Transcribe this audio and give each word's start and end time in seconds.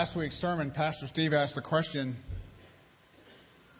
last 0.00 0.16
week's 0.16 0.40
sermon, 0.40 0.70
Pastor 0.70 1.06
Steve 1.08 1.34
asked 1.34 1.54
the 1.54 1.60
question 1.60 2.16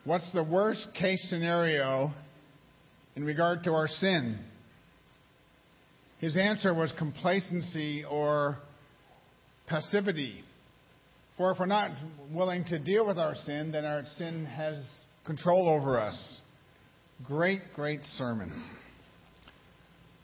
What's 0.04 0.30
the 0.34 0.44
worst 0.44 0.86
case 0.92 1.26
scenario 1.30 2.10
in 3.16 3.24
regard 3.24 3.64
to 3.64 3.72
our 3.72 3.88
sin? 3.88 4.38
His 6.18 6.36
answer 6.36 6.74
was 6.74 6.92
complacency 6.98 8.04
or 8.04 8.58
passivity. 9.66 10.44
For 11.38 11.52
if 11.52 11.58
we're 11.58 11.64
not 11.64 11.92
willing 12.30 12.64
to 12.64 12.78
deal 12.78 13.06
with 13.06 13.16
our 13.16 13.34
sin, 13.34 13.72
then 13.72 13.86
our 13.86 14.02
sin 14.18 14.44
has 14.44 14.86
control 15.24 15.70
over 15.70 15.98
us. 15.98 16.42
Great, 17.24 17.62
great 17.74 18.04
sermon. 18.04 18.62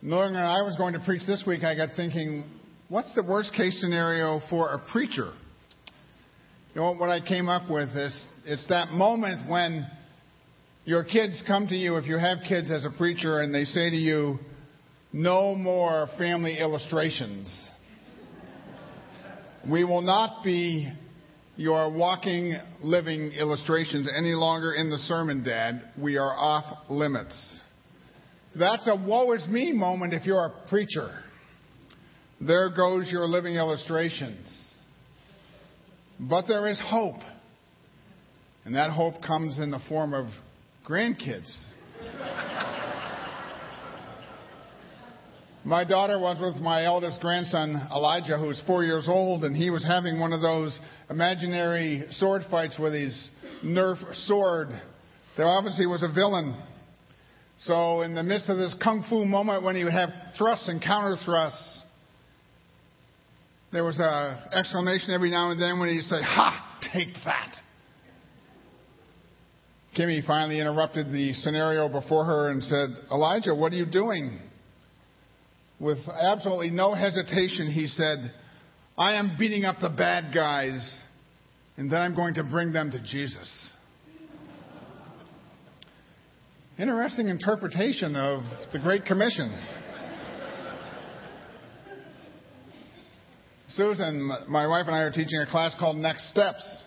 Knowing 0.03 0.35
that 0.35 0.45
I 0.45 0.61
was 0.61 0.77
going 0.77 0.93
to 0.93 1.01
preach 1.01 1.23
this 1.27 1.45
week, 1.47 1.65
I 1.65 1.75
got 1.75 1.89
thinking, 1.97 2.45
what's 2.91 3.15
the 3.15 3.23
worst 3.23 3.55
case 3.55 3.81
scenario 3.81 4.43
for 4.51 4.69
a 4.69 4.79
preacher? 4.93 5.33
You 6.77 6.83
know 6.83 6.93
what 6.93 7.09
I 7.09 7.27
came 7.27 7.49
up 7.49 7.71
with 7.71 7.89
is 7.97 8.27
it's 8.45 8.67
that 8.69 8.91
moment 8.91 9.49
when 9.49 9.87
your 10.85 11.05
kids 11.05 11.43
come 11.47 11.67
to 11.69 11.75
you, 11.75 11.97
if 11.97 12.05
you 12.05 12.19
have 12.19 12.41
kids 12.47 12.71
as 12.71 12.85
a 12.85 12.91
preacher, 12.91 13.41
and 13.41 13.55
they 13.55 13.65
say 13.65 13.89
to 13.89 13.97
you, 13.97 14.39
no 15.11 15.55
more 15.55 16.07
family 16.19 16.59
illustrations. 16.59 17.71
We 19.67 19.85
will 19.85 20.03
not 20.03 20.45
be 20.45 20.93
your 21.57 21.91
walking, 21.91 22.55
living 22.83 23.33
illustrations 23.33 24.07
any 24.15 24.35
longer 24.35 24.75
in 24.75 24.91
the 24.91 24.99
sermon, 24.99 25.43
Dad. 25.43 25.81
We 25.99 26.19
are 26.19 26.37
off 26.37 26.91
limits. 26.91 27.59
That's 28.55 28.87
a 28.87 28.97
woe 28.97 29.33
is 29.33 29.49
me 29.49 29.73
moment 29.73 30.13
if 30.13 30.27
you're 30.27 30.45
a 30.45 30.69
preacher. 30.69 31.09
There 32.39 32.69
goes 32.69 33.11
your 33.11 33.25
living 33.27 33.55
illustrations. 33.55 34.66
But 36.19 36.47
there 36.49 36.69
is 36.69 36.81
hope. 36.85 37.21
And 38.65 38.75
that 38.75 38.91
hope 38.91 39.23
comes 39.23 39.59
in 39.59 39.71
the 39.71 39.81
form 39.89 40.13
of 40.15 40.27
grandkids. 40.89 41.65
my 45.65 45.85
daughter 45.85 46.19
was 46.19 46.39
with 46.41 46.63
my 46.63 46.85
eldest 46.85 47.21
grandson, 47.21 47.77
Elijah, 47.91 48.39
who 48.39 48.47
was 48.47 48.61
four 48.67 48.83
years 48.85 49.09
old, 49.09 49.45
and 49.45 49.57
he 49.57 49.71
was 49.71 49.85
having 49.85 50.19
one 50.19 50.33
of 50.33 50.41
those 50.41 50.79
imaginary 51.11 52.05
sword 52.11 52.43
fights 52.51 52.79
with 52.79 52.95
his 52.95 53.31
Nerf 53.65 53.99
sword. 54.27 54.69
There 55.37 55.49
obviously 55.49 55.87
was 55.87 56.03
a 56.03 56.09
villain. 56.09 56.57
So, 57.61 58.03
in 58.03 58.15
the 58.15 58.23
midst 58.23 58.51
of 58.51 58.59
this 58.59 58.75
kung 58.83 59.05
fu 59.09 59.25
moment 59.25 59.63
when 59.63 59.77
he 59.77 59.85
would 59.85 59.93
have 59.93 60.11
thrusts 60.37 60.69
and 60.69 60.83
counter 60.83 61.17
thrusts, 61.25 61.83
there 63.77 63.85
was 63.85 64.01
an 64.01 64.39
exclamation 64.53 65.11
every 65.11 65.31
now 65.31 65.51
and 65.51 65.61
then 65.61 65.79
when 65.79 65.91
he'd 65.91 66.01
say, 66.01 66.23
Ha! 66.23 66.79
Take 66.95 67.13
that! 67.27 67.57
Kimmy 69.95 70.27
finally 70.27 70.61
interrupted 70.61 71.13
the 71.13 71.35
scenario 71.35 71.87
before 71.87 72.25
her 72.25 72.49
and 72.49 72.63
said, 72.63 72.89
Elijah, 73.11 73.55
what 73.55 73.73
are 73.73 73.77
you 73.77 73.85
doing? 73.85 74.41
With 75.79 75.99
absolutely 76.09 76.71
no 76.71 76.95
hesitation, 76.95 77.71
he 77.71 77.87
said, 77.87 78.33
I 78.97 79.17
am 79.17 79.37
beating 79.39 79.67
up 79.67 79.77
the 79.83 79.91
bad 79.91 80.33
guys, 80.33 81.03
and 81.77 81.91
then 81.91 82.01
I'm 82.01 82.15
going 82.15 82.33
to 82.35 82.45
bring 82.45 82.73
them 82.73 82.91
to 82.93 83.03
Jesus. 83.03 83.71
Interesting 86.79 87.29
interpretation 87.29 88.17
of 88.17 88.43
the 88.73 88.79
Great 88.79 89.05
Commission. 89.05 89.55
Susan, 93.71 94.31
my 94.49 94.69
wife, 94.69 94.87
and 94.87 94.95
I 94.95 95.01
are 95.01 95.11
teaching 95.11 95.41
a 95.41 95.47
class 95.47 95.75
called 95.77 95.97
Next 95.97 96.31
Steps. 96.31 96.83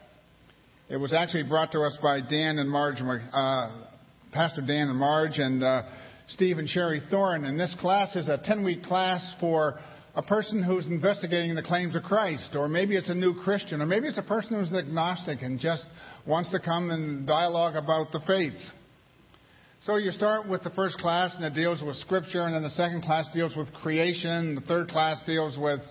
It 0.90 0.96
was 0.96 1.12
actually 1.12 1.44
brought 1.44 1.74
to 1.74 1.82
us 1.82 1.98
by 2.02 2.22
Dan 2.22 2.58
and 2.58 2.70
Marge, 2.70 3.02
uh, 3.02 3.72
Pastor 4.32 4.62
Dan 4.62 4.88
and 4.88 4.98
Marge, 4.98 5.40
and 5.40 5.62
uh, 5.62 5.82
Steve 6.28 6.58
and 6.58 6.70
Sherry 6.70 7.02
Thorne. 7.12 7.44
And 7.44 7.60
this 7.60 7.76
class 7.82 8.16
is 8.16 8.30
a 8.30 8.40
10 8.42 8.64
week 8.64 8.84
class 8.84 9.36
for 9.42 9.78
a 10.16 10.24
person 10.24 10.64
who's 10.64 10.88
investigating 10.88 11.54
the 11.54 11.62
claims 11.62 11.98
of 11.98 12.04
Christ, 12.04 12.56
or 12.56 12.70
maybe 12.70 12.96
it's 12.96 13.10
a 13.10 13.16
new 13.16 13.34
Christian, 13.34 13.82
or 13.82 13.86
maybe 13.86 14.08
it's 14.08 14.18
a 14.18 14.24
person 14.24 14.58
who's 14.58 14.72
an 14.72 14.78
agnostic 14.78 15.42
and 15.42 15.60
just 15.60 15.86
wants 16.26 16.50
to 16.52 16.62
come 16.62 16.92
and 16.92 17.28
dialogue 17.28 17.76
about 17.76 18.14
the 18.14 18.22
faith. 18.26 18.58
So 19.82 19.98
you 19.98 20.12
start 20.12 20.48
with 20.48 20.64
the 20.64 20.72
first 20.72 20.98
class, 20.98 21.36
and 21.36 21.44
it 21.44 21.54
deals 21.54 21.84
with 21.84 21.98
Scripture, 21.98 22.44
and 22.44 22.56
then 22.56 22.64
the 22.64 22.70
second 22.70 23.02
class 23.04 23.28
deals 23.34 23.56
with 23.58 23.72
creation, 23.74 24.30
and 24.30 24.58
the 24.58 24.62
third 24.62 24.88
class 24.88 25.22
deals 25.26 25.58
with 25.58 25.82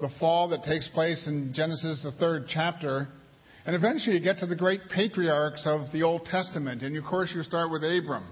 the 0.00 0.10
fall 0.18 0.48
that 0.48 0.64
takes 0.64 0.88
place 0.88 1.26
in 1.26 1.52
Genesis, 1.54 2.02
the 2.02 2.12
third 2.12 2.44
chapter. 2.48 3.08
And 3.66 3.76
eventually 3.76 4.16
you 4.16 4.22
get 4.22 4.38
to 4.38 4.46
the 4.46 4.56
great 4.56 4.80
patriarchs 4.94 5.62
of 5.66 5.92
the 5.92 6.02
Old 6.02 6.24
Testament. 6.24 6.82
And 6.82 6.96
of 6.96 7.04
course, 7.04 7.32
you 7.34 7.42
start 7.42 7.70
with 7.70 7.82
Abram. 7.82 8.26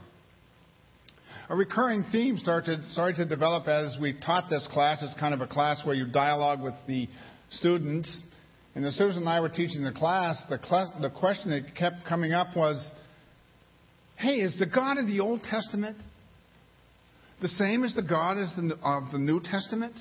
A 1.50 1.56
recurring 1.56 2.04
theme 2.12 2.36
started, 2.36 2.80
started 2.90 3.16
to 3.16 3.26
develop 3.26 3.68
as 3.68 3.96
we 4.00 4.14
taught 4.24 4.50
this 4.50 4.68
class. 4.70 5.02
It's 5.02 5.14
kind 5.18 5.32
of 5.32 5.40
a 5.40 5.46
class 5.46 5.80
where 5.84 5.94
you 5.94 6.06
dialogue 6.06 6.62
with 6.62 6.74
the 6.86 7.08
students. 7.50 8.22
And 8.74 8.84
as 8.84 8.94
Susan 8.94 9.22
and 9.22 9.28
I 9.28 9.40
were 9.40 9.48
teaching 9.48 9.82
the 9.82 9.92
class, 9.92 10.42
the, 10.50 10.58
class, 10.58 10.88
the 11.00 11.10
question 11.10 11.50
that 11.50 11.74
kept 11.74 12.06
coming 12.06 12.32
up 12.32 12.54
was 12.54 12.92
hey, 14.16 14.40
is 14.40 14.58
the 14.58 14.66
God 14.66 14.98
of 14.98 15.06
the 15.06 15.20
Old 15.20 15.42
Testament 15.44 15.96
the 17.40 17.48
same 17.48 17.84
as 17.84 17.94
the 17.94 18.02
God 18.02 18.36
of 18.82 19.12
the 19.12 19.18
New 19.18 19.40
Testament? 19.40 19.94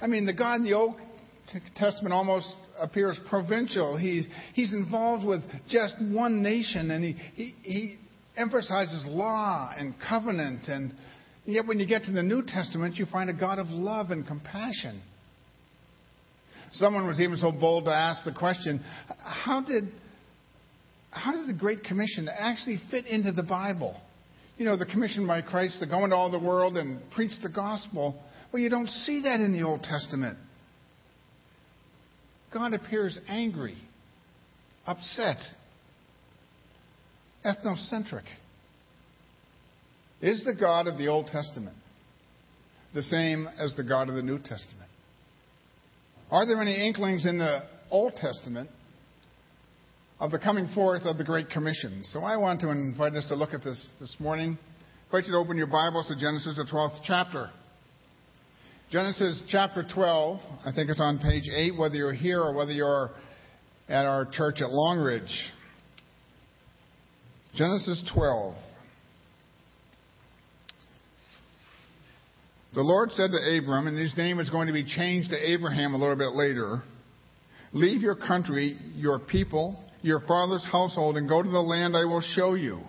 I 0.00 0.06
mean, 0.06 0.26
the 0.26 0.34
God 0.34 0.56
in 0.56 0.64
the 0.64 0.74
Old 0.74 0.96
Testament 1.76 2.12
almost 2.12 2.52
appears 2.80 3.18
provincial. 3.28 3.96
He's, 3.96 4.26
he's 4.54 4.72
involved 4.72 5.26
with 5.26 5.42
just 5.68 5.94
one 6.00 6.42
nation, 6.42 6.90
and 6.90 7.02
he, 7.02 7.16
he, 7.34 7.54
he 7.62 7.96
emphasizes 8.36 9.04
law 9.06 9.72
and 9.76 9.94
covenant. 10.08 10.68
And 10.68 10.94
yet, 11.44 11.66
when 11.66 11.80
you 11.80 11.86
get 11.86 12.04
to 12.04 12.12
the 12.12 12.22
New 12.22 12.42
Testament, 12.42 12.96
you 12.96 13.06
find 13.06 13.28
a 13.28 13.34
God 13.34 13.58
of 13.58 13.68
love 13.68 14.10
and 14.10 14.26
compassion. 14.26 15.02
Someone 16.72 17.06
was 17.06 17.20
even 17.20 17.36
so 17.36 17.50
bold 17.50 17.86
to 17.86 17.90
ask 17.90 18.24
the 18.24 18.34
question 18.38 18.84
how 19.24 19.62
did, 19.62 19.84
how 21.10 21.32
did 21.32 21.48
the 21.48 21.58
Great 21.58 21.82
Commission 21.82 22.28
actually 22.28 22.78
fit 22.90 23.06
into 23.06 23.32
the 23.32 23.42
Bible? 23.42 23.98
You 24.58 24.66
know, 24.66 24.76
the 24.76 24.86
commission 24.86 25.26
by 25.26 25.40
Christ 25.40 25.78
to 25.80 25.86
go 25.86 26.04
into 26.04 26.14
all 26.16 26.30
the 26.30 26.38
world 26.38 26.76
and 26.76 27.00
preach 27.12 27.30
the 27.42 27.48
gospel. 27.48 28.20
Well, 28.52 28.62
you 28.62 28.70
don't 28.70 28.88
see 28.88 29.22
that 29.22 29.40
in 29.40 29.52
the 29.52 29.62
Old 29.62 29.82
Testament. 29.82 30.38
God 32.52 32.72
appears 32.72 33.18
angry, 33.28 33.76
upset, 34.86 35.36
ethnocentric. 37.44 38.24
Is 40.22 40.44
the 40.44 40.54
God 40.54 40.86
of 40.86 40.96
the 40.96 41.08
Old 41.08 41.26
Testament 41.26 41.76
the 42.94 43.02
same 43.02 43.46
as 43.58 43.76
the 43.76 43.84
God 43.84 44.08
of 44.08 44.14
the 44.14 44.22
New 44.22 44.38
Testament? 44.38 44.90
Are 46.30 46.46
there 46.46 46.60
any 46.60 46.86
inklings 46.86 47.26
in 47.26 47.38
the 47.38 47.62
Old 47.90 48.14
Testament 48.16 48.70
of 50.20 50.30
the 50.30 50.38
coming 50.38 50.68
forth 50.74 51.02
of 51.04 51.18
the 51.18 51.24
Great 51.24 51.50
Commission? 51.50 52.02
So 52.04 52.20
I 52.20 52.36
want 52.36 52.60
to 52.62 52.70
invite 52.70 53.12
us 53.12 53.28
to 53.28 53.34
look 53.34 53.52
at 53.52 53.62
this 53.62 53.88
this 54.00 54.16
morning. 54.18 54.58
I 54.58 55.16
invite 55.16 55.28
you 55.28 55.34
to 55.34 55.38
open 55.38 55.56
your 55.58 55.68
Bibles 55.68 56.08
to 56.08 56.16
Genesis, 56.16 56.56
the 56.56 56.64
12th 56.64 57.00
chapter. 57.04 57.50
Genesis 58.90 59.42
chapter 59.48 59.84
12, 59.94 60.40
I 60.64 60.72
think 60.72 60.88
it's 60.88 61.00
on 61.00 61.18
page 61.18 61.48
8, 61.54 61.76
whether 61.78 61.94
you're 61.94 62.14
here 62.14 62.40
or 62.40 62.54
whether 62.54 62.72
you're 62.72 63.10
at 63.88 64.06
our 64.06 64.24
church 64.24 64.62
at 64.62 64.70
Longridge. 64.70 65.30
Genesis 67.54 68.10
12. 68.14 68.54
The 72.74 72.80
Lord 72.80 73.10
said 73.12 73.30
to 73.30 73.58
Abram, 73.58 73.88
and 73.88 73.98
his 73.98 74.16
name 74.16 74.38
is 74.38 74.48
going 74.48 74.68
to 74.68 74.72
be 74.72 74.84
changed 74.84 75.30
to 75.30 75.36
Abraham 75.36 75.94
a 75.94 75.98
little 75.98 76.16
bit 76.16 76.32
later 76.32 76.82
Leave 77.72 78.00
your 78.00 78.16
country, 78.16 78.78
your 78.94 79.18
people, 79.18 79.78
your 80.00 80.20
father's 80.20 80.66
household, 80.70 81.16
and 81.16 81.28
go 81.28 81.42
to 81.42 81.48
the 81.48 81.60
land 81.60 81.96
I 81.96 82.04
will 82.04 82.22
show 82.22 82.54
you. 82.54 82.80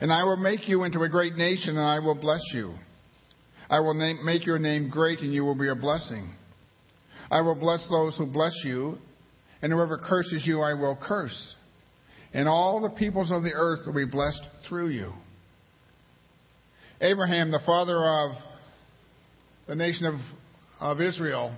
And 0.00 0.12
I 0.12 0.24
will 0.24 0.36
make 0.36 0.68
you 0.68 0.84
into 0.84 1.00
a 1.02 1.08
great 1.08 1.34
nation, 1.34 1.76
and 1.76 1.86
I 1.86 1.98
will 1.98 2.14
bless 2.14 2.42
you. 2.54 2.74
I 3.72 3.80
will 3.80 3.94
name, 3.94 4.22
make 4.22 4.44
your 4.44 4.58
name 4.58 4.90
great, 4.90 5.20
and 5.20 5.32
you 5.32 5.44
will 5.44 5.54
be 5.54 5.70
a 5.70 5.74
blessing. 5.74 6.30
I 7.30 7.40
will 7.40 7.54
bless 7.54 7.82
those 7.88 8.18
who 8.18 8.30
bless 8.30 8.52
you, 8.66 8.98
and 9.62 9.72
whoever 9.72 9.96
curses 9.96 10.46
you, 10.46 10.60
I 10.60 10.74
will 10.74 10.98
curse. 11.02 11.54
And 12.34 12.46
all 12.46 12.82
the 12.82 12.90
peoples 12.90 13.32
of 13.32 13.42
the 13.42 13.52
earth 13.54 13.86
will 13.86 13.94
be 13.94 14.04
blessed 14.04 14.42
through 14.68 14.90
you. 14.90 15.12
Abraham, 17.00 17.50
the 17.50 17.60
father 17.64 17.96
of 17.96 18.32
the 19.66 19.74
nation 19.74 20.04
of, 20.04 20.16
of 20.78 21.00
Israel, 21.00 21.56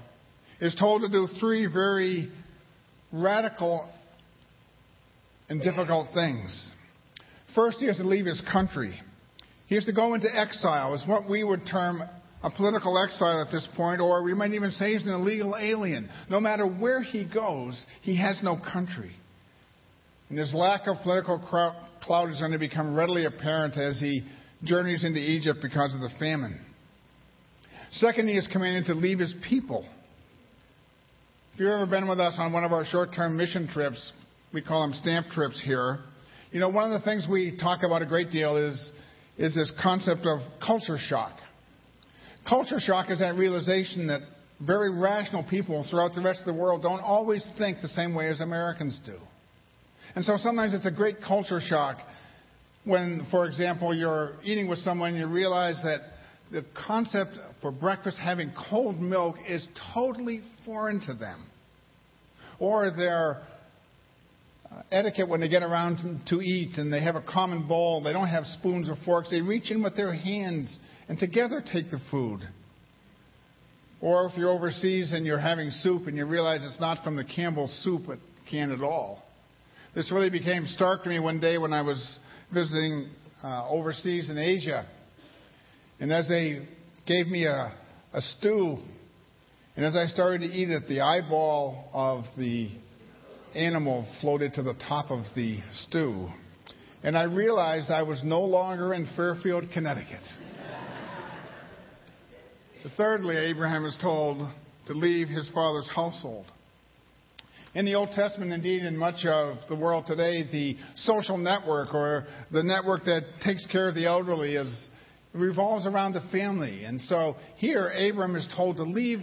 is 0.60 0.76
told 0.76 1.02
to 1.02 1.08
do 1.08 1.26
three 1.40 1.66
very 1.66 2.30
radical 3.12 3.88
and 5.48 5.60
difficult 5.60 6.06
things. 6.14 6.74
First, 7.56 7.78
he 7.80 7.86
has 7.86 7.96
to 7.96 8.04
leave 8.04 8.26
his 8.26 8.40
country. 8.52 9.00
He 9.66 9.76
is 9.76 9.84
to 9.86 9.92
go 9.92 10.14
into 10.14 10.28
exile, 10.34 10.94
is 10.94 11.04
what 11.06 11.28
we 11.28 11.42
would 11.42 11.66
term 11.70 12.02
a 12.42 12.50
political 12.50 13.02
exile 13.02 13.40
at 13.40 13.50
this 13.50 13.66
point, 13.74 14.00
or 14.00 14.22
we 14.22 14.34
might 14.34 14.52
even 14.52 14.70
say 14.70 14.92
he's 14.92 15.06
an 15.06 15.14
illegal 15.14 15.56
alien. 15.58 16.10
No 16.28 16.40
matter 16.40 16.66
where 16.66 17.02
he 17.02 17.24
goes, 17.24 17.84
he 18.02 18.16
has 18.16 18.40
no 18.42 18.56
country. 18.56 19.12
And 20.28 20.38
his 20.38 20.52
lack 20.54 20.86
of 20.86 20.98
political 21.02 21.38
clout 22.02 22.28
is 22.28 22.40
going 22.40 22.52
to 22.52 22.58
become 22.58 22.94
readily 22.94 23.24
apparent 23.24 23.76
as 23.78 23.98
he 23.98 24.22
journeys 24.62 25.04
into 25.04 25.20
Egypt 25.20 25.60
because 25.62 25.94
of 25.94 26.00
the 26.00 26.10
famine. 26.18 26.60
Second, 27.92 28.28
he 28.28 28.36
is 28.36 28.48
commanded 28.52 28.86
to 28.86 28.94
leave 28.94 29.18
his 29.18 29.34
people. 29.48 29.86
If 31.54 31.60
you've 31.60 31.68
ever 31.70 31.86
been 31.86 32.08
with 32.08 32.18
us 32.20 32.34
on 32.38 32.52
one 32.52 32.64
of 32.64 32.72
our 32.72 32.84
short 32.84 33.10
term 33.14 33.36
mission 33.36 33.68
trips, 33.68 34.12
we 34.52 34.60
call 34.60 34.82
them 34.82 34.92
stamp 34.92 35.28
trips 35.28 35.62
here. 35.64 36.00
You 36.50 36.60
know, 36.60 36.68
one 36.68 36.90
of 36.90 37.00
the 37.00 37.04
things 37.04 37.26
we 37.30 37.56
talk 37.56 37.82
about 37.84 38.02
a 38.02 38.06
great 38.06 38.30
deal 38.30 38.56
is, 38.56 38.92
is 39.36 39.54
this 39.54 39.72
concept 39.82 40.26
of 40.26 40.40
culture 40.64 40.98
shock. 40.98 41.36
Culture 42.48 42.78
shock 42.78 43.10
is 43.10 43.20
that 43.20 43.34
realization 43.34 44.06
that 44.08 44.20
very 44.64 44.94
rational 44.94 45.44
people 45.48 45.86
throughout 45.90 46.14
the 46.14 46.20
rest 46.20 46.40
of 46.40 46.46
the 46.46 46.54
world 46.54 46.82
don't 46.82 47.00
always 47.00 47.46
think 47.58 47.78
the 47.82 47.88
same 47.88 48.14
way 48.14 48.28
as 48.28 48.40
Americans 48.40 49.00
do. 49.04 49.16
And 50.14 50.24
so 50.24 50.36
sometimes 50.36 50.74
it's 50.74 50.86
a 50.86 50.92
great 50.92 51.16
culture 51.26 51.60
shock 51.60 51.96
when, 52.84 53.26
for 53.30 53.46
example, 53.46 53.94
you're 53.94 54.34
eating 54.42 54.68
with 54.68 54.78
someone 54.80 55.10
and 55.10 55.18
you 55.18 55.26
realize 55.26 55.80
that 55.82 56.00
the 56.52 56.64
concept 56.86 57.32
for 57.60 57.72
breakfast 57.72 58.18
having 58.18 58.52
cold 58.70 59.00
milk 59.00 59.36
is 59.48 59.66
totally 59.92 60.42
foreign 60.64 61.00
to 61.06 61.14
them. 61.14 61.46
Or 62.60 62.90
their 62.90 63.42
etiquette 64.90 65.28
when 65.28 65.40
they 65.40 65.48
get 65.48 65.62
around 65.62 66.22
to 66.28 66.40
eat 66.40 66.78
and 66.78 66.92
they 66.92 67.02
have 67.02 67.16
a 67.16 67.22
common 67.22 67.66
bowl, 67.66 68.02
they 68.02 68.12
don't 68.12 68.28
have 68.28 68.44
spoons 68.46 68.88
or 68.88 68.96
forks, 69.04 69.30
they 69.30 69.40
reach 69.40 69.70
in 69.70 69.82
with 69.82 69.96
their 69.96 70.14
hands 70.14 70.78
and 71.08 71.18
together 71.18 71.62
take 71.72 71.90
the 71.90 72.00
food. 72.10 72.40
Or 74.00 74.26
if 74.26 74.36
you're 74.36 74.50
overseas 74.50 75.12
and 75.12 75.24
you're 75.24 75.38
having 75.38 75.70
soup 75.70 76.06
and 76.06 76.16
you 76.16 76.26
realize 76.26 76.64
it's 76.64 76.80
not 76.80 77.02
from 77.02 77.16
the 77.16 77.24
Campbell 77.24 77.68
soup 77.82 78.02
can 78.50 78.70
at 78.70 78.82
all. 78.82 79.22
This 79.94 80.10
really 80.12 80.30
became 80.30 80.66
stark 80.66 81.04
to 81.04 81.08
me 81.08 81.18
one 81.18 81.40
day 81.40 81.56
when 81.56 81.72
I 81.72 81.82
was 81.82 82.18
visiting 82.52 83.08
uh, 83.42 83.68
overseas 83.68 84.28
in 84.28 84.38
Asia. 84.38 84.86
And 86.00 86.12
as 86.12 86.28
they 86.28 86.66
gave 87.06 87.28
me 87.28 87.46
a, 87.46 87.72
a 88.12 88.20
stew, 88.20 88.78
and 89.76 89.84
as 89.84 89.96
I 89.96 90.06
started 90.06 90.40
to 90.40 90.46
eat 90.46 90.70
it, 90.70 90.88
the 90.88 91.00
eyeball 91.00 91.88
of 91.92 92.24
the 92.36 92.70
animal 93.56 94.06
floated 94.20 94.54
to 94.54 94.62
the 94.62 94.74
top 94.74 95.10
of 95.10 95.24
the 95.34 95.58
stew. 95.70 96.28
And 97.02 97.18
I 97.18 97.24
realized 97.24 97.90
I 97.90 98.02
was 98.02 98.22
no 98.24 98.42
longer 98.42 98.94
in 98.94 99.08
Fairfield, 99.16 99.64
Connecticut. 99.72 100.22
Thirdly, 102.96 103.36
Abraham 103.36 103.84
is 103.86 103.96
told 104.00 104.46
to 104.86 104.92
leave 104.92 105.28
his 105.28 105.50
father's 105.54 105.90
household. 105.94 106.46
In 107.74 107.86
the 107.86 107.94
Old 107.94 108.10
Testament, 108.14 108.52
indeed, 108.52 108.84
in 108.84 108.96
much 108.96 109.26
of 109.26 109.56
the 109.68 109.74
world 109.74 110.04
today, 110.06 110.44
the 110.50 110.76
social 110.96 111.36
network 111.36 111.92
or 111.92 112.24
the 112.52 112.62
network 112.62 113.04
that 113.04 113.22
takes 113.42 113.66
care 113.66 113.88
of 113.88 113.94
the 113.94 114.06
elderly 114.06 114.54
is, 114.54 114.88
revolves 115.32 115.86
around 115.86 116.12
the 116.12 116.22
family. 116.30 116.84
And 116.84 117.02
so 117.02 117.36
here, 117.56 117.88
Abram 117.88 118.36
is 118.36 118.46
told 118.56 118.76
to 118.76 118.84
leave, 118.84 119.18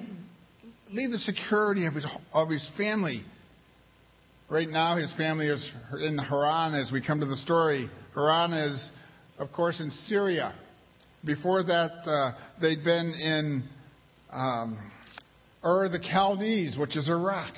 leave 0.91 1.11
the 1.11 1.19
security 1.19 1.85
of 1.85 1.93
his, 1.93 2.05
of 2.33 2.49
his 2.49 2.69
family. 2.77 3.23
Right 4.51 4.67
now, 4.67 4.97
his 4.97 5.13
family 5.13 5.47
is 5.47 5.71
in 6.01 6.17
Haran 6.17 6.73
as 6.73 6.91
we 6.91 7.01
come 7.01 7.21
to 7.21 7.25
the 7.25 7.37
story. 7.37 7.89
Haran 8.13 8.51
is, 8.51 8.91
of 9.39 9.49
course, 9.53 9.79
in 9.79 9.89
Syria. 10.07 10.53
Before 11.23 11.63
that, 11.63 11.91
uh, 12.05 12.33
they'd 12.59 12.83
been 12.83 13.13
in 13.13 13.63
um, 14.29 14.91
Ur 15.63 15.87
the 15.87 16.01
Chaldees, 16.03 16.77
which 16.77 16.97
is 16.97 17.07
Iraq. 17.07 17.53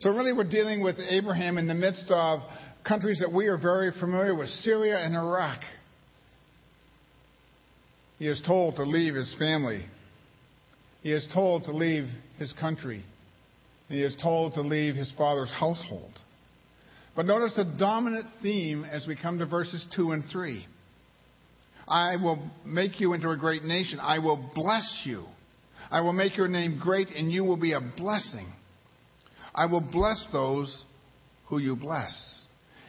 So, 0.00 0.10
really, 0.10 0.32
we're 0.32 0.50
dealing 0.50 0.82
with 0.82 0.96
Abraham 0.98 1.58
in 1.58 1.68
the 1.68 1.74
midst 1.74 2.10
of 2.10 2.40
countries 2.84 3.20
that 3.20 3.32
we 3.32 3.46
are 3.46 3.56
very 3.56 3.92
familiar 3.92 4.34
with 4.34 4.48
Syria 4.48 4.98
and 4.98 5.14
Iraq. 5.14 5.60
He 8.18 8.26
is 8.26 8.42
told 8.44 8.74
to 8.76 8.82
leave 8.82 9.14
his 9.14 9.32
family, 9.38 9.84
he 11.02 11.12
is 11.12 11.28
told 11.32 11.66
to 11.66 11.72
leave 11.72 12.08
his 12.36 12.52
country, 12.54 13.04
he 13.94 14.02
is 14.02 14.16
told 14.22 14.54
to 14.54 14.60
leave 14.60 14.94
his 14.94 15.12
father's 15.16 15.52
household. 15.52 16.12
But 17.16 17.26
notice 17.26 17.54
the 17.54 17.76
dominant 17.78 18.26
theme 18.42 18.84
as 18.84 19.06
we 19.06 19.16
come 19.16 19.38
to 19.38 19.46
verses 19.46 19.86
2 19.94 20.12
and 20.12 20.24
3. 20.32 20.66
I 21.86 22.16
will 22.16 22.50
make 22.64 22.98
you 22.98 23.12
into 23.12 23.30
a 23.30 23.36
great 23.36 23.62
nation. 23.62 24.00
I 24.00 24.18
will 24.18 24.50
bless 24.54 25.02
you. 25.04 25.24
I 25.90 26.00
will 26.00 26.12
make 26.12 26.36
your 26.36 26.48
name 26.48 26.80
great, 26.82 27.08
and 27.10 27.30
you 27.30 27.44
will 27.44 27.56
be 27.56 27.72
a 27.72 27.80
blessing. 27.80 28.52
I 29.54 29.66
will 29.66 29.80
bless 29.80 30.26
those 30.32 30.84
who 31.46 31.58
you 31.58 31.76
bless. 31.76 32.40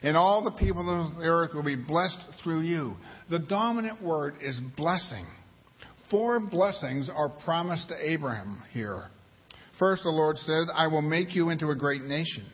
And 0.02 0.18
all 0.18 0.44
the 0.44 0.52
people 0.52 0.82
of 0.90 1.16
the 1.16 1.24
earth 1.24 1.52
will 1.54 1.64
be 1.64 1.76
blessed 1.76 2.20
through 2.44 2.62
you. 2.62 2.96
The 3.30 3.40
dominant 3.40 4.02
word 4.02 4.36
is 4.42 4.60
blessing. 4.76 5.26
Four 6.10 6.40
blessings 6.40 7.10
are 7.14 7.30
promised 7.44 7.90
to 7.90 8.12
Abraham 8.12 8.64
here. 8.72 9.06
First, 9.78 10.04
the 10.04 10.10
Lord 10.10 10.38
says, 10.38 10.70
I 10.74 10.88
will 10.88 11.02
make 11.02 11.36
you 11.36 11.50
into 11.50 11.70
a 11.70 11.76
great 11.76 12.02
nation. 12.02 12.46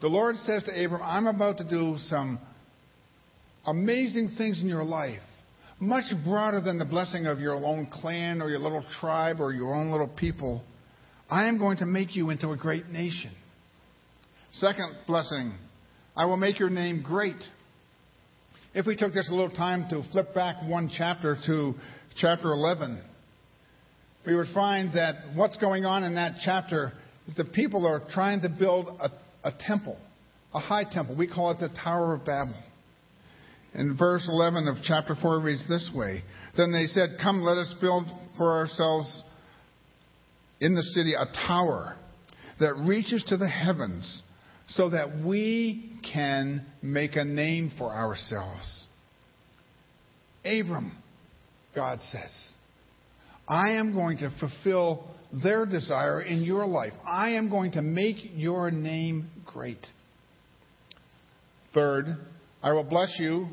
The 0.00 0.08
Lord 0.08 0.36
says 0.36 0.62
to 0.64 0.84
Abram, 0.84 1.00
I'm 1.02 1.26
about 1.26 1.58
to 1.58 1.64
do 1.64 1.96
some 1.98 2.38
amazing 3.66 4.34
things 4.36 4.60
in 4.60 4.68
your 4.68 4.84
life, 4.84 5.22
much 5.80 6.04
broader 6.24 6.60
than 6.60 6.78
the 6.78 6.84
blessing 6.84 7.26
of 7.26 7.40
your 7.40 7.54
own 7.54 7.88
clan 7.90 8.42
or 8.42 8.50
your 8.50 8.58
little 8.58 8.84
tribe 9.00 9.40
or 9.40 9.52
your 9.52 9.74
own 9.74 9.90
little 9.90 10.08
people. 10.08 10.62
I 11.30 11.48
am 11.48 11.58
going 11.58 11.78
to 11.78 11.86
make 11.86 12.14
you 12.14 12.30
into 12.30 12.50
a 12.50 12.56
great 12.56 12.86
nation. 12.88 13.32
Second 14.52 14.94
blessing, 15.06 15.54
I 16.14 16.26
will 16.26 16.36
make 16.36 16.58
your 16.58 16.70
name 16.70 17.02
great. 17.02 17.42
If 18.74 18.86
we 18.86 18.96
took 18.96 19.14
just 19.14 19.30
a 19.30 19.34
little 19.34 19.54
time 19.54 19.86
to 19.90 20.02
flip 20.12 20.34
back 20.34 20.56
one 20.68 20.90
chapter 20.94 21.36
to 21.46 21.74
chapter 22.16 22.52
11, 22.52 23.02
we 24.26 24.34
would 24.34 24.48
find 24.52 24.92
that 24.94 25.14
what's 25.34 25.56
going 25.58 25.84
on 25.84 26.02
in 26.02 26.16
that 26.16 26.32
chapter 26.44 26.92
is 27.26 27.34
the 27.36 27.44
people 27.44 27.86
are 27.86 28.02
trying 28.10 28.40
to 28.42 28.48
build 28.48 28.88
a, 29.00 29.10
a 29.48 29.52
temple, 29.66 29.96
a 30.52 30.58
high 30.58 30.84
temple. 30.84 31.16
We 31.16 31.28
call 31.28 31.52
it 31.52 31.60
the 31.60 31.68
Tower 31.68 32.14
of 32.14 32.24
Babel. 32.24 32.56
In 33.74 33.96
verse 33.96 34.26
11 34.28 34.68
of 34.68 34.76
chapter 34.82 35.14
4 35.20 35.40
reads 35.40 35.68
this 35.68 35.90
way 35.94 36.22
Then 36.56 36.72
they 36.72 36.86
said, 36.86 37.18
Come, 37.22 37.42
let 37.42 37.56
us 37.56 37.74
build 37.80 38.06
for 38.36 38.52
ourselves 38.52 39.22
in 40.60 40.74
the 40.74 40.82
city 40.82 41.14
a 41.14 41.26
tower 41.46 41.96
that 42.58 42.74
reaches 42.86 43.22
to 43.28 43.36
the 43.36 43.48
heavens 43.48 44.22
so 44.68 44.90
that 44.90 45.24
we 45.24 45.92
can 46.12 46.64
make 46.82 47.16
a 47.16 47.24
name 47.24 47.70
for 47.78 47.92
ourselves. 47.92 48.86
Abram, 50.44 50.96
God 51.74 52.00
says, 52.00 52.55
I 53.48 53.72
am 53.72 53.94
going 53.94 54.18
to 54.18 54.30
fulfill 54.40 55.08
their 55.42 55.66
desire 55.66 56.20
in 56.20 56.42
your 56.42 56.66
life. 56.66 56.92
I 57.06 57.30
am 57.30 57.50
going 57.50 57.72
to 57.72 57.82
make 57.82 58.16
your 58.34 58.70
name 58.70 59.30
great. 59.44 59.84
Third, 61.74 62.16
I 62.62 62.72
will 62.72 62.84
bless 62.84 63.14
you. 63.18 63.48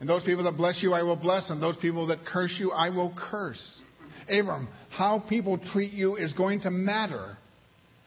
And 0.00 0.08
those 0.08 0.24
people 0.24 0.44
that 0.44 0.56
bless 0.56 0.82
you, 0.82 0.92
I 0.92 1.02
will 1.02 1.16
bless. 1.16 1.50
And 1.50 1.62
those 1.62 1.76
people 1.76 2.08
that 2.08 2.18
curse 2.26 2.54
you, 2.58 2.72
I 2.72 2.90
will 2.90 3.14
curse. 3.30 3.80
Abram, 4.28 4.68
how 4.90 5.24
people 5.28 5.58
treat 5.72 5.92
you 5.92 6.16
is 6.16 6.32
going 6.34 6.60
to 6.62 6.70
matter 6.70 7.36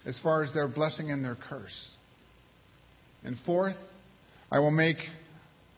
as 0.05 0.19
far 0.21 0.43
as 0.43 0.53
their 0.53 0.67
blessing 0.67 1.11
and 1.11 1.23
their 1.23 1.37
curse. 1.49 1.89
And 3.23 3.35
fourth, 3.45 3.75
I 4.51 4.59
will 4.59 4.71
make 4.71 4.97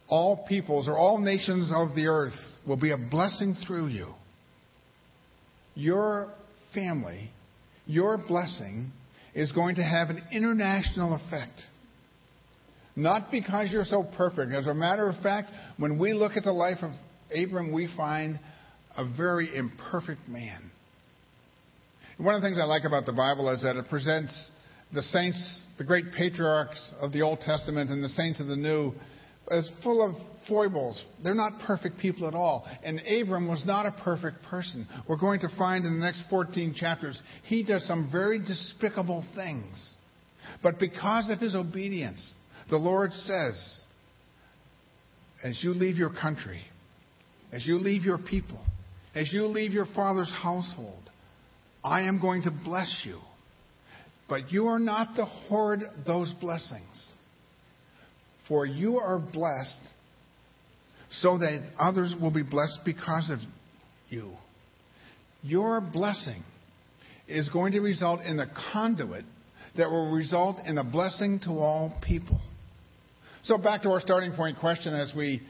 all 0.08 0.46
peoples 0.48 0.88
or 0.88 0.98
all 0.98 1.18
nations 1.18 1.72
of 1.74 1.96
the 1.96 2.08
earth 2.08 2.34
will 2.68 2.78
be 2.78 2.92
a 2.92 2.98
blessing 2.98 3.56
through 3.68 3.88
you. 3.88 4.14
Your 5.80 6.28
family, 6.74 7.32
your 7.86 8.18
blessing 8.18 8.92
is 9.34 9.54
going 9.54 9.76
to 9.76 9.82
have 9.82 10.10
an 10.10 10.22
international 10.30 11.16
effect. 11.16 11.58
Not 12.98 13.32
because 13.32 13.72
you're 13.72 13.86
so 13.86 14.04
perfect. 14.18 14.52
As 14.52 14.68
a 14.68 14.74
matter 14.74 15.10
of 15.10 15.16
fact, 15.24 15.52
when 15.78 15.98
we 15.98 16.12
look 16.12 16.34
at 16.36 16.44
the 16.44 16.52
life 16.52 16.80
of 16.82 16.92
Abram, 17.34 17.72
we 17.72 17.88
find 17.96 18.42
a 18.98 19.06
very 19.16 19.56
imperfect 19.56 20.28
man. 20.28 20.70
One 22.18 22.36
of 22.36 22.42
the 22.42 22.48
things 22.50 22.60
I 22.60 22.66
like 22.66 22.84
about 22.84 23.06
the 23.06 23.14
Bible 23.14 23.50
is 23.50 23.62
that 23.64 23.78
it 23.78 23.88
presents 23.90 24.52
the 24.94 25.02
saints, 25.02 25.62
the 25.78 25.86
great 25.86 26.12
patriarchs 26.18 26.94
of 27.00 27.14
the 27.14 27.22
Old 27.22 27.40
Testament 27.40 27.90
and 27.90 28.04
the 28.04 28.10
saints 28.10 28.42
of 28.42 28.48
the 28.48 28.58
New, 28.58 28.92
as 29.52 29.70
full 29.84 30.08
of 30.08 30.16
foibles. 30.48 31.04
They're 31.24 31.34
not 31.34 31.60
perfect 31.66 32.00
people 32.00 32.28
at 32.28 32.34
all. 32.34 32.68
And 32.84 33.00
Abram 33.00 33.48
was 33.48 33.64
not 33.66 33.86
a 33.86 33.96
perfect 34.04 34.44
person. 34.44 34.88
We're 35.08 35.20
going 35.20 35.42
to 35.42 35.50
find 35.58 35.86
in 35.86 36.00
the 36.00 36.06
next 36.06 36.24
14 36.30 36.74
chapters, 36.76 37.22
he 37.44 37.64
does 37.64 37.86
some 37.88 38.10
very 38.12 38.40
despicable 38.40 39.26
things. 39.36 39.96
But 40.64 40.80
because 40.80 41.30
of 41.30 41.40
his 41.40 41.56
obedience, 41.56 42.34
the 42.70 42.78
Lord 42.78 43.12
says, 43.14 43.82
as 45.44 45.64
you 45.64 45.74
leave 45.74 45.96
your 45.96 46.12
country, 46.12 46.62
as 47.52 47.66
you 47.66 47.80
leave 47.80 48.04
your 48.04 48.18
people, 48.18 48.60
as 49.16 49.32
you 49.34 49.46
leave 49.46 49.72
your 49.72 49.88
father's 49.96 50.32
household, 50.32 51.10
I 51.84 52.02
am 52.02 52.20
going 52.20 52.44
to 52.44 52.52
bless 52.52 53.04
you. 53.06 53.20
But 54.28 54.52
you 54.52 54.68
are 54.68 54.80
not 54.80 55.16
to 55.16 55.26
hoard 55.26 55.82
those 56.06 56.32
blessings. 56.40 57.14
For 58.50 58.66
you 58.66 58.98
are 58.98 59.20
blessed 59.20 59.80
so 61.12 61.38
that 61.38 61.62
others 61.78 62.14
will 62.20 62.32
be 62.32 62.44
blessed 62.44 62.80
because 62.84 63.30
of 63.30 63.40
you. 64.10 64.32
Your 65.42 65.80
blessing 65.82 66.44
is 67.28 67.48
going 67.50 67.74
to 67.74 67.80
result 67.80 68.22
in 68.22 68.40
a 68.40 68.48
conduit 68.74 69.24
that 69.78 69.90
will 69.90 70.12
result 70.12 70.58
in 70.66 70.78
a 70.78 70.84
blessing 70.84 71.40
to 71.42 71.52
all 71.52 71.98
people. 72.02 72.40
So, 73.44 73.58
back 73.58 73.84
to 73.84 73.92
our 73.92 74.02
starting 74.02 74.34
point 74.34 74.60
question 74.60 74.94
as 74.94 75.14
we 75.16 75.42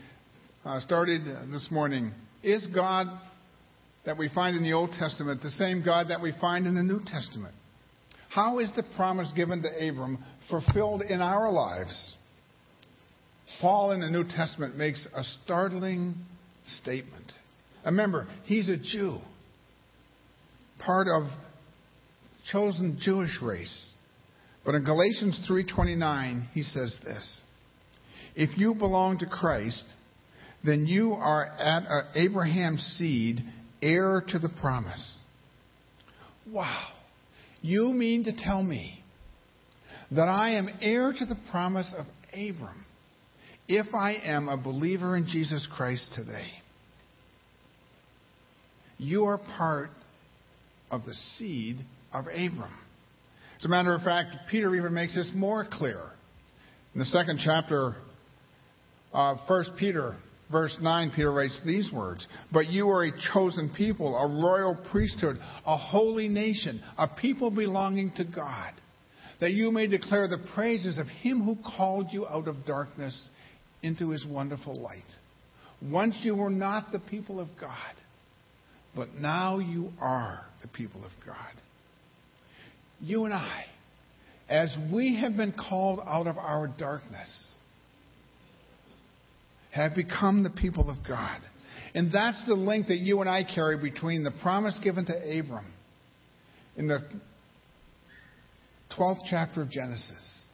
uh, 0.64 0.80
started 0.82 1.26
this 1.52 1.70
morning 1.72 2.12
Is 2.44 2.68
God 2.68 3.08
that 4.06 4.18
we 4.18 4.30
find 4.30 4.56
in 4.56 4.64
the 4.64 4.74
Old 4.74 4.92
Testament 4.92 5.42
the 5.42 5.50
same 5.50 5.84
God 5.84 6.08
that 6.10 6.22
we 6.22 6.34
find 6.40 6.68
in 6.68 6.76
the 6.76 6.84
New 6.84 7.00
Testament? 7.06 7.56
How 8.30 8.60
is 8.60 8.72
the 8.76 8.84
promise 8.96 9.32
given 9.36 9.64
to 9.64 9.90
Abram 9.90 10.24
fulfilled 10.50 11.02
in 11.02 11.22
our 11.22 11.52
lives? 11.52 12.16
Paul 13.60 13.92
in 13.92 14.02
the 14.02 14.10
New 14.10 14.24
Testament 14.24 14.78
makes 14.78 15.08
a 15.16 15.24
startling 15.24 16.16
statement. 16.66 17.32
Remember, 17.86 18.28
he's 18.46 18.70
a 18.70 18.78
Jew, 18.78 19.20
part 20.80 21.08
of 21.08 21.30
chosen 22.52 23.00
Jewish 23.02 23.42
race. 23.42 23.90
But 24.66 24.76
in 24.76 24.84
Galatians 24.84 25.40
3:29, 25.50 26.48
he 26.54 26.64
says 26.64 26.98
this: 27.04 27.42
If 28.36 28.58
you 28.58 28.76
belong 28.76 29.20
to 29.20 29.26
Christ, 29.26 29.86
then 30.64 30.86
you 30.86 31.14
are 31.14 31.46
at 31.46 31.84
Abraham's 32.16 32.84
seed, 32.98 33.44
heir 33.82 34.22
to 34.28 34.40
the 34.40 34.50
promise. 34.50 35.20
Wow. 36.52 36.88
You 37.62 37.92
mean 37.92 38.26
to 38.26 38.34
tell 38.34 38.64
me 38.64 39.04
that 40.12 40.28
I 40.28 40.52
am 40.52 40.70
heir 40.82 41.14
to 41.14 41.26
the 41.26 41.38
promise 41.52 41.94
of 41.98 42.06
Abram 42.34 42.86
if 43.70 43.94
I 43.94 44.16
am 44.16 44.50
a 44.50 44.58
believer 44.58 45.16
in 45.16 45.28
Jesus 45.28 45.66
Christ 45.78 46.12
today? 46.16 46.48
You 48.98 49.26
are 49.26 49.38
part 49.58 49.92
of 50.90 51.06
the 51.06 51.14
seed 51.14 51.78
of 52.12 52.26
Abram. 52.26 52.74
As 53.60 53.66
a 53.66 53.70
matter 53.70 53.94
of 53.94 54.02
fact, 54.02 54.36
Peter 54.50 54.74
even 54.76 54.94
makes 54.94 55.16
this 55.16 55.32
more 55.36 55.68
clear. 55.70 56.02
In 56.96 57.00
the 57.00 57.06
second 57.06 57.40
chapter 57.46 57.96
of 59.14 59.38
1 59.48 59.66
Peter, 59.78 60.16
verse 60.52 60.76
9, 60.82 61.12
Peter 61.16 61.32
writes 61.32 61.62
these 61.64 61.92
words 61.94 62.28
But 62.52 62.68
you 62.68 62.90
are 62.90 63.04
a 63.04 63.12
chosen 63.34 63.72
people, 63.78 64.18
a 64.18 64.28
royal 64.28 64.76
priesthood, 64.92 65.38
a 65.66 65.78
holy 65.78 66.28
nation, 66.28 66.82
a 66.98 67.08
people 67.08 67.52
belonging 67.52 68.14
to 68.16 68.24
God, 68.24 68.74
that 69.40 69.52
you 69.52 69.72
may 69.72 69.86
declare 69.86 70.28
the 70.28 70.44
praises 70.56 70.98
of 70.98 71.06
him 71.06 71.44
who 71.44 71.56
called 71.78 72.08
you 72.12 72.28
out 72.28 72.48
of 72.48 72.66
darkness 72.66 73.30
into 73.82 74.10
his 74.10 74.26
wonderful 74.26 74.76
light. 74.76 75.04
Once 75.82 76.16
you 76.22 76.36
were 76.36 76.50
not 76.50 76.92
the 76.92 77.00
people 77.00 77.40
of 77.40 77.48
God, 77.60 77.96
but 78.96 79.16
now 79.16 79.60
you 79.60 79.92
are 80.02 80.42
the 80.62 80.68
people 80.68 81.04
of 81.06 81.12
God. 81.26 81.36
You 83.00 83.26
and 83.26 83.34
I, 83.34 83.66
as 84.50 84.76
we 84.92 85.20
have 85.22 85.38
been 85.38 85.54
called 85.54 86.00
out 86.06 86.28
of 86.28 86.38
our 86.38 86.68
darkness, 86.68 87.56
have 89.72 89.96
become 89.96 90.44
the 90.44 90.50
people 90.50 90.90
of 90.90 90.98
God. 91.08 91.40
And 91.94 92.12
that's 92.12 92.44
the 92.46 92.56
link 92.56 92.88
that 92.88 92.98
you 92.98 93.22
and 93.22 93.30
I 93.30 93.44
carry 93.44 93.78
between 93.78 94.24
the 94.24 94.34
promise 94.42 94.80
given 94.84 95.06
to 95.06 95.40
Abram 95.40 95.72
in 96.76 96.88
the 96.88 97.00
12th 98.98 99.22
chapter 99.30 99.62
of 99.62 99.70
Genesis 99.70 100.46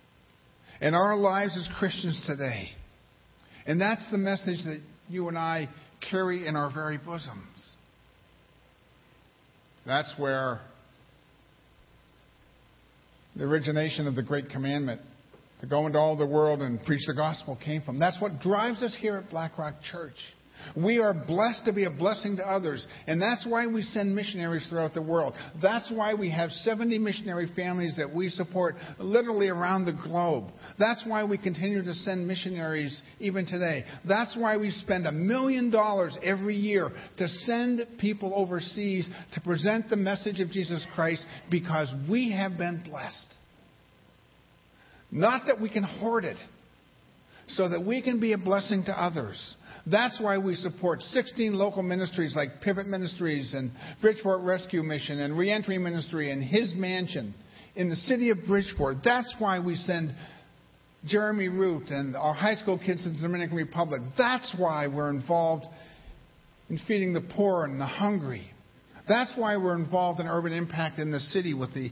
and 0.82 0.96
our 0.96 1.15
lives 1.15 1.58
as 1.58 1.70
Christians 1.79 2.24
today. 2.27 2.70
And 3.65 3.79
that's 3.81 4.05
the 4.12 4.17
message 4.17 4.63
that 4.65 4.81
you 5.10 5.27
and 5.27 5.38
I 5.38 5.67
carry 6.10 6.48
in 6.48 6.55
our 6.55 6.72
very 6.74 6.98
bosoms. 6.98 7.75
That's 9.86 10.13
where 10.17 10.62
the 13.36 13.43
origination 13.43 14.07
of 14.07 14.15
the 14.15 14.24
Great 14.24 14.50
Commandment 14.50 15.01
to 15.62 15.67
go 15.67 15.88
into 15.88 15.98
all 16.00 16.15
the 16.15 16.25
world 16.25 16.62
and 16.62 16.84
preach 16.86 17.01
the 17.07 17.13
gospel 17.13 17.57
came 17.63 17.81
from. 17.81 18.00
That's 18.00 18.19
what 18.22 18.39
drives 18.39 18.81
us 18.81 18.95
here 19.00 19.17
at 19.17 19.29
Blackrock 19.29 19.75
Church. 19.91 20.15
We 20.75 21.00
are 21.00 21.13
blessed 21.13 21.65
to 21.65 21.74
be 21.74 21.86
a 21.86 21.91
blessing 21.91 22.38
to 22.38 22.48
others, 22.48 22.86
and 23.07 23.22
that's 23.22 23.45
why 23.45 23.67
we 23.67 23.81
send 23.81 24.15
missionaries 24.15 24.65
throughout 24.69 24.93
the 24.93 25.01
world. 25.01 25.34
That's 25.62 25.91
why 25.93 26.13
we 26.13 26.29
have 26.31 26.51
70 26.51 26.98
missionary 27.00 27.50
families 27.55 27.98
that 27.98 28.13
we 28.13 28.29
support 28.29 28.75
literally 29.00 29.50
around 29.50 29.86
the 29.86 29.93
globe. 29.93 30.45
That's 30.77 31.03
why 31.05 31.24
we 31.24 31.38
continue 31.38 31.84
to 31.84 31.93
send 31.93 32.27
missionaries 32.27 33.01
even 33.19 33.45
today. 33.45 33.86
That's 34.07 34.36
why 34.38 34.57
we 34.57 34.72
spend 34.72 35.07
a 35.07 35.12
million 35.12 35.69
dollars 35.69 36.17
every 36.24 36.55
year 36.55 36.91
to 37.17 37.27
send 37.27 37.81
people 38.00 38.34
overseas 38.36 39.10
to 39.34 39.41
present 39.41 39.89
the 39.89 39.95
message 39.95 40.39
of 40.39 40.50
Jesus 40.50 40.86
Christ 40.95 41.25
because 41.50 41.93
we 42.10 42.31
have 42.31 42.57
been 42.57 42.84
blessed. 42.84 43.34
Not 45.12 45.43
that 45.48 45.62
we 45.62 45.69
can 45.69 45.84
hoard 45.84 46.25
it, 46.25 46.38
so 47.48 47.69
that 47.69 47.86
we 47.86 48.01
can 48.01 48.19
be 48.19 48.34
a 48.34 48.38
blessing 48.38 48.84
to 48.86 48.91
others. 48.91 49.55
That's 49.89 50.20
why 50.20 50.39
we 50.39 50.56
support 50.56 51.01
16 51.01 51.54
local 51.54 51.84
ministries 51.84 52.36
like 52.36 52.62
Pivot 52.63 52.88
Ministries 52.88 53.54
and 53.54 53.72
Bridgeport 54.01 54.42
Rescue 54.42 54.82
Mission 54.82 55.20
and 55.20 55.38
Reentry 55.38 55.77
Ministry 55.77 56.32
and 56.32 56.44
His 56.44 56.74
Mansion 56.75 57.36
in 57.75 57.89
the 57.89 57.96
city 57.96 58.32
of 58.32 58.39
Bridgeport. 58.48 58.98
That's 59.04 59.34
why 59.38 59.60
we 59.60 59.75
send 59.75 60.15
Jeremy 61.06 61.50
Root 61.50 61.89
and 61.89 62.15
our 62.15 62.34
high 62.34 62.56
school 62.56 62.80
kids 62.84 63.06
in 63.06 63.13
the 63.13 63.22
Dominican 63.22 63.58
Republic. 63.58 64.01
That's 64.18 64.56
why 64.58 64.88
we're 64.88 65.12
involved 65.12 65.65
in 66.70 66.80
feeding 66.88 67.13
the 67.13 67.22
poor 67.36 67.65
and 67.65 67.80
the 67.80 67.86
hungry. 67.86 68.50
That's 69.08 69.32
why 69.36 69.58
we're 69.58 69.75
involved 69.75 70.20
in 70.20 70.25
urban 70.25 70.51
impact 70.51 70.98
in 70.98 71.12
the 71.12 71.20
city 71.20 71.54
with 71.54 71.74
the 71.75 71.92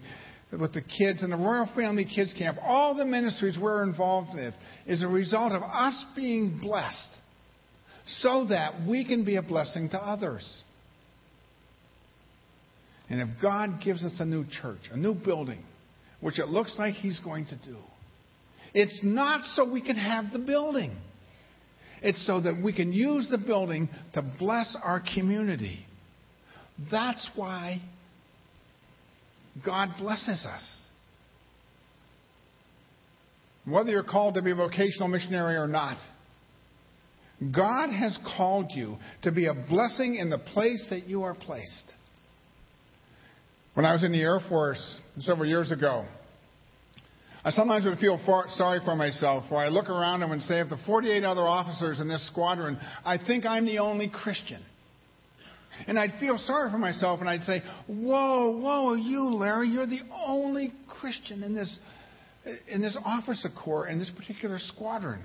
with 0.52 0.74
the 0.74 0.82
kids 0.82 1.24
and 1.24 1.32
the 1.32 1.38
Royal 1.38 1.68
Family 1.76 2.06
Kids 2.06 2.34
Camp. 2.38 2.60
All 2.62 2.96
the 2.96 3.06
ministries 3.06 3.58
we're 3.60 3.84
involved 3.84 4.36
with 4.36 4.54
is 4.86 5.02
a 5.02 5.08
result 5.08 5.52
of 5.52 5.64
us 5.64 6.06
being 6.16 6.60
blessed 6.62 7.20
so 8.06 8.46
that 8.50 8.86
we 8.88 9.06
can 9.06 9.24
be 9.24 9.38
a 9.38 9.42
blessing 9.42 9.90
to 9.90 9.98
others. 9.98 10.62
And 13.10 13.22
if 13.22 13.42
God 13.42 13.82
gives 13.84 14.04
us 14.04 14.14
a 14.20 14.26
new 14.26 14.46
church, 14.62 14.80
a 14.92 14.98
new 14.98 15.14
building, 15.14 15.64
which 16.22 16.40
it 16.40 16.48
looks 16.48 16.76
like 16.80 16.96
He's 16.96 17.20
going 17.20 17.46
to 17.48 17.56
do, 17.56 17.78
it's 18.74 19.00
not 19.04 19.46
so 19.46 19.72
we 19.72 19.82
can 19.82 19.96
have 19.96 20.32
the 20.32 20.40
building. 20.40 20.96
It's 22.02 22.26
so 22.26 22.42
that 22.42 22.62
we 22.62 22.74
can 22.74 22.92
use 22.92 23.30
the 23.30 23.38
building 23.38 23.90
to 24.14 24.22
bless 24.40 24.76
our 24.84 25.02
community. 25.16 25.86
That's 26.92 27.30
why 27.36 27.82
God 29.66 29.90
blesses 29.98 30.46
us. 30.46 30.80
Whether 33.66 33.92
you're 33.92 34.04
called 34.04 34.34
to 34.34 34.42
be 34.42 34.52
a 34.52 34.56
vocational 34.56 35.08
missionary 35.08 35.56
or 35.56 35.68
not, 35.68 35.98
God 37.52 37.90
has 37.90 38.18
called 38.38 38.72
you 38.72 38.98
to 39.24 39.32
be 39.32 39.48
a 39.48 39.54
blessing 39.54 40.16
in 40.16 40.30
the 40.30 40.38
place 40.38 40.86
that 40.90 41.08
you 41.08 41.24
are 41.24 41.34
placed. 41.34 41.94
When 43.74 43.86
I 43.86 43.94
was 43.94 44.04
in 44.04 44.12
the 44.12 44.22
Air 44.22 44.40
Force 44.50 45.00
several 45.20 45.48
years 45.48 45.72
ago, 45.72 46.06
I 47.46 47.50
sometimes 47.50 47.86
would 47.86 47.98
feel 47.98 48.22
far, 48.26 48.46
sorry 48.48 48.80
for 48.86 48.96
myself, 48.96 49.46
where 49.50 49.62
I 49.62 49.68
look 49.68 49.90
around 49.90 50.22
and 50.22 50.32
would 50.32 50.42
say, 50.42 50.60
of 50.60 50.70
the 50.70 50.78
48 50.86 51.24
other 51.24 51.42
officers 51.42 52.00
in 52.00 52.08
this 52.08 52.26
squadron, 52.28 52.80
I 53.04 53.18
think 53.18 53.46
I'm 53.46 53.66
the 53.66 53.80
only 53.80 54.10
Christian. 54.10 54.64
And 55.88 56.00
I'd 56.00 56.20
feel 56.20 56.38
sorry 56.38 56.72
for 56.72 56.78
myself, 56.78 57.20
and 57.20 57.28
I'd 57.28 57.42
say, 57.42 57.62
Whoa, 57.88 58.58
whoa, 58.60 58.94
you, 58.94 59.34
Larry, 59.36 59.70
you're 59.70 59.88
the 59.88 60.02
only 60.26 60.72
Christian 60.88 61.44
in 61.44 61.56
this, 61.56 61.80
in 62.70 62.82
this 62.82 62.98
officer 63.04 63.50
corps, 63.50 63.88
in 63.88 64.00
this 64.00 64.12
particular 64.16 64.60
squadron. 64.60 65.22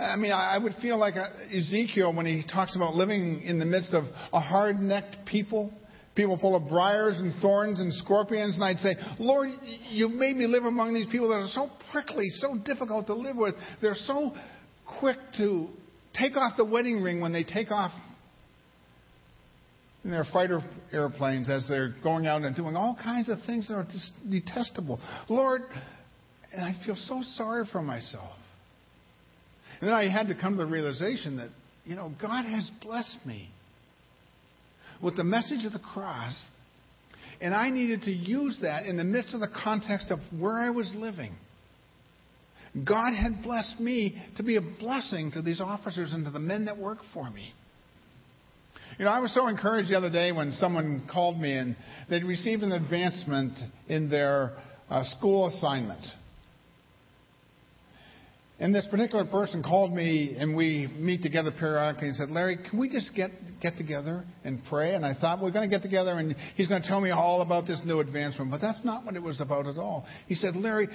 I 0.00 0.16
mean, 0.16 0.32
I 0.32 0.56
would 0.56 0.74
feel 0.80 0.96
like 0.98 1.16
uh, 1.16 1.26
Ezekiel 1.54 2.14
when 2.14 2.24
he 2.24 2.42
talks 2.50 2.74
about 2.74 2.94
living 2.94 3.42
in 3.42 3.58
the 3.58 3.66
midst 3.66 3.92
of 3.92 4.04
a 4.32 4.40
hard 4.40 4.80
necked 4.80 5.26
people, 5.26 5.72
people 6.14 6.38
full 6.38 6.56
of 6.56 6.68
briars 6.68 7.18
and 7.18 7.34
thorns 7.42 7.80
and 7.80 7.92
scorpions. 7.92 8.54
And 8.54 8.64
I'd 8.64 8.78
say, 8.78 8.96
Lord, 9.18 9.50
you 9.90 10.08
made 10.08 10.36
me 10.36 10.46
live 10.46 10.64
among 10.64 10.94
these 10.94 11.06
people 11.08 11.28
that 11.28 11.34
are 11.34 11.48
so 11.48 11.68
prickly, 11.92 12.30
so 12.30 12.56
difficult 12.64 13.08
to 13.08 13.14
live 13.14 13.36
with. 13.36 13.54
They're 13.82 13.94
so 13.94 14.32
quick 15.00 15.18
to 15.36 15.68
take 16.14 16.34
off 16.34 16.54
the 16.56 16.64
wedding 16.64 17.02
ring 17.02 17.20
when 17.20 17.34
they 17.34 17.44
take 17.44 17.70
off 17.70 17.92
in 20.02 20.10
their 20.10 20.24
fighter 20.32 20.62
airplanes 20.92 21.50
as 21.50 21.68
they're 21.68 21.94
going 22.02 22.26
out 22.26 22.40
and 22.40 22.56
doing 22.56 22.74
all 22.74 22.96
kinds 23.02 23.28
of 23.28 23.38
things 23.46 23.68
that 23.68 23.74
are 23.74 23.84
just 23.84 24.12
detestable. 24.30 24.98
Lord, 25.28 25.60
and 26.54 26.64
I 26.64 26.74
feel 26.86 26.96
so 26.96 27.20
sorry 27.22 27.66
for 27.70 27.82
myself. 27.82 28.39
And 29.80 29.88
then 29.88 29.94
I 29.94 30.08
had 30.10 30.28
to 30.28 30.34
come 30.34 30.56
to 30.56 30.64
the 30.64 30.70
realization 30.70 31.38
that 31.38 31.48
you 31.84 31.96
know, 31.96 32.12
God 32.20 32.44
has 32.44 32.70
blessed 32.82 33.18
me 33.24 33.48
with 35.02 35.16
the 35.16 35.24
message 35.24 35.64
of 35.64 35.72
the 35.72 35.78
cross, 35.78 36.40
and 37.40 37.54
I 37.54 37.70
needed 37.70 38.02
to 38.02 38.10
use 38.10 38.58
that 38.62 38.84
in 38.84 38.96
the 38.96 39.04
midst 39.04 39.34
of 39.34 39.40
the 39.40 39.48
context 39.64 40.10
of 40.10 40.18
where 40.38 40.58
I 40.58 40.70
was 40.70 40.92
living. 40.94 41.34
God 42.84 43.14
had 43.14 43.42
blessed 43.42 43.80
me 43.80 44.22
to 44.36 44.42
be 44.42 44.56
a 44.56 44.60
blessing 44.60 45.32
to 45.32 45.42
these 45.42 45.60
officers 45.60 46.12
and 46.12 46.24
to 46.26 46.30
the 46.30 46.38
men 46.38 46.66
that 46.66 46.78
work 46.78 46.98
for 47.12 47.28
me. 47.30 47.52
You 48.98 49.06
know, 49.06 49.10
I 49.10 49.20
was 49.20 49.34
so 49.34 49.48
encouraged 49.48 49.90
the 49.90 49.96
other 49.96 50.10
day 50.10 50.30
when 50.30 50.52
someone 50.52 51.08
called 51.10 51.40
me 51.40 51.54
and 51.56 51.74
they'd 52.08 52.24
received 52.24 52.62
an 52.62 52.72
advancement 52.72 53.58
in 53.88 54.10
their 54.10 54.52
uh, 54.88 55.02
school 55.04 55.46
assignment. 55.46 56.04
And 58.60 58.74
this 58.74 58.86
particular 58.90 59.24
person 59.24 59.62
called 59.62 59.90
me, 59.90 60.36
and 60.38 60.54
we 60.54 60.86
meet 60.98 61.22
together 61.22 61.50
periodically, 61.58 62.08
and 62.08 62.16
said, 62.16 62.28
Larry, 62.28 62.58
can 62.68 62.78
we 62.78 62.90
just 62.90 63.14
get, 63.14 63.30
get 63.62 63.78
together 63.78 64.22
and 64.44 64.60
pray? 64.68 64.94
And 64.94 65.04
I 65.04 65.14
thought, 65.14 65.42
we're 65.42 65.50
going 65.50 65.68
to 65.68 65.74
get 65.74 65.82
together, 65.82 66.12
and 66.12 66.36
he's 66.56 66.68
going 66.68 66.82
to 66.82 66.86
tell 66.86 67.00
me 67.00 67.08
all 67.08 67.40
about 67.40 67.66
this 67.66 67.80
new 67.86 68.00
advancement. 68.00 68.50
But 68.50 68.60
that's 68.60 68.84
not 68.84 69.06
what 69.06 69.16
it 69.16 69.22
was 69.22 69.40
about 69.40 69.66
at 69.66 69.78
all. 69.78 70.06
He 70.26 70.34
said, 70.34 70.56
Larry, 70.56 70.88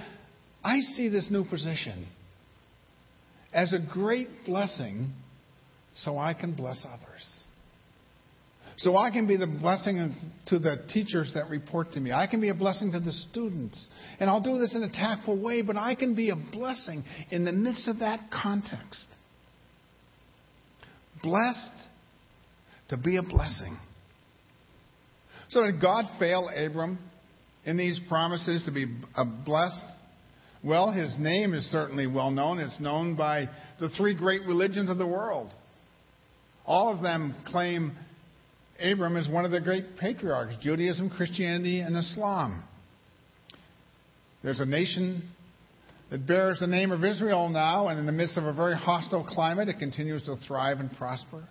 I 0.64 0.82
see 0.82 1.10
this 1.10 1.28
new 1.32 1.44
position 1.44 2.08
as 3.52 3.74
a 3.74 3.80
great 3.92 4.30
blessing 4.46 5.12
so 5.96 6.20
I 6.20 6.36
can 6.36 6.54
bless 6.54 6.86
others. 6.86 7.45
So 8.78 8.98
I 8.98 9.10
can 9.10 9.26
be 9.26 9.38
the 9.38 9.48
blessing 9.48 10.14
to 10.48 10.60
the 10.60 10.78
teachers 10.94 11.32
that 11.34 11.50
report 11.50 11.94
to 11.94 12.00
me. 12.00 12.12
I 12.12 12.28
can 12.28 12.42
be 12.42 12.50
a 12.50 12.54
blessing 12.54 12.92
to 12.92 13.00
the 13.00 13.14
students. 13.14 13.88
And 14.20 14.30
I'll 14.30 14.42
do 14.42 14.58
this 14.58 14.76
in 14.76 14.84
a 14.84 14.92
tactful 14.92 15.42
way, 15.42 15.62
but 15.62 15.78
I 15.78 15.96
can 15.96 16.14
be 16.14 16.30
a 16.30 16.36
blessing 16.36 17.04
in 17.32 17.46
the 17.46 17.54
midst 17.54 17.88
of 17.88 18.00
that 18.00 18.20
context. 18.32 19.08
Blessed 21.24 21.72
to 22.90 22.98
be 22.98 23.16
a 23.16 23.24
blessing. 23.24 23.78
So 25.50 25.64
did 25.64 25.80
God 25.80 26.06
fail 26.20 26.50
Abram 26.54 27.00
in 27.64 27.78
these 27.78 28.00
promises 28.10 28.64
to 28.66 28.72
be 28.72 28.86
blessed? 29.46 29.86
Well, 30.64 30.92
his 30.92 31.16
name 31.18 31.54
is 31.54 31.64
certainly 31.72 32.08
well 32.08 32.32
known. 32.32 32.60
It's 32.60 32.80
known 32.80 33.16
by 33.16 33.50
the 33.80 33.88
three 33.90 34.16
great 34.16 34.42
religions 34.46 34.90
of 34.90 34.98
the 34.98 35.08
world. 35.08 35.54
All 36.66 36.94
of 36.94 37.04
them 37.04 37.36
claim 37.46 37.96
Abram 38.84 39.16
is 39.18 39.30
one 39.30 39.46
of 39.46 39.52
the 39.52 39.62
great 39.62 39.98
patriarchs 40.00 40.56
Judaism, 40.62 41.10
Christianity, 41.10 41.80
and 41.80 41.96
Islam. 41.96 42.64
There's 44.44 44.60
a 44.60 44.66
nation 44.66 45.30
that 46.12 46.28
bears 46.28 46.60
the 46.60 46.68
name 46.68 46.92
of 46.92 47.04
Israel 47.04 47.50
now, 47.50 47.88
and 47.88 48.00
in 48.00 48.06
the 48.06 48.12
midst 48.12 48.38
of 48.38 48.44
a 48.44 48.54
very 48.54 48.76
hostile 48.76 49.26
climate, 49.26 49.70
it 49.70 49.80
continues 49.80 50.24
to 50.24 50.36
thrive 50.48 50.80
and 50.80 50.92
prosper. 50.98 51.44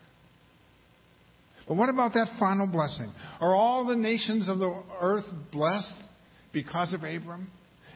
But 1.66 1.76
what 1.76 1.88
about 1.88 2.12
that 2.14 2.28
final 2.38 2.66
blessing? 2.66 3.12
Are 3.40 3.54
all 3.54 3.86
the 3.86 3.96
nations 3.96 4.48
of 4.48 4.58
the 4.58 4.82
earth 5.00 5.24
blessed 5.50 6.04
because 6.52 6.92
of 6.92 7.02
Abram? 7.02 7.50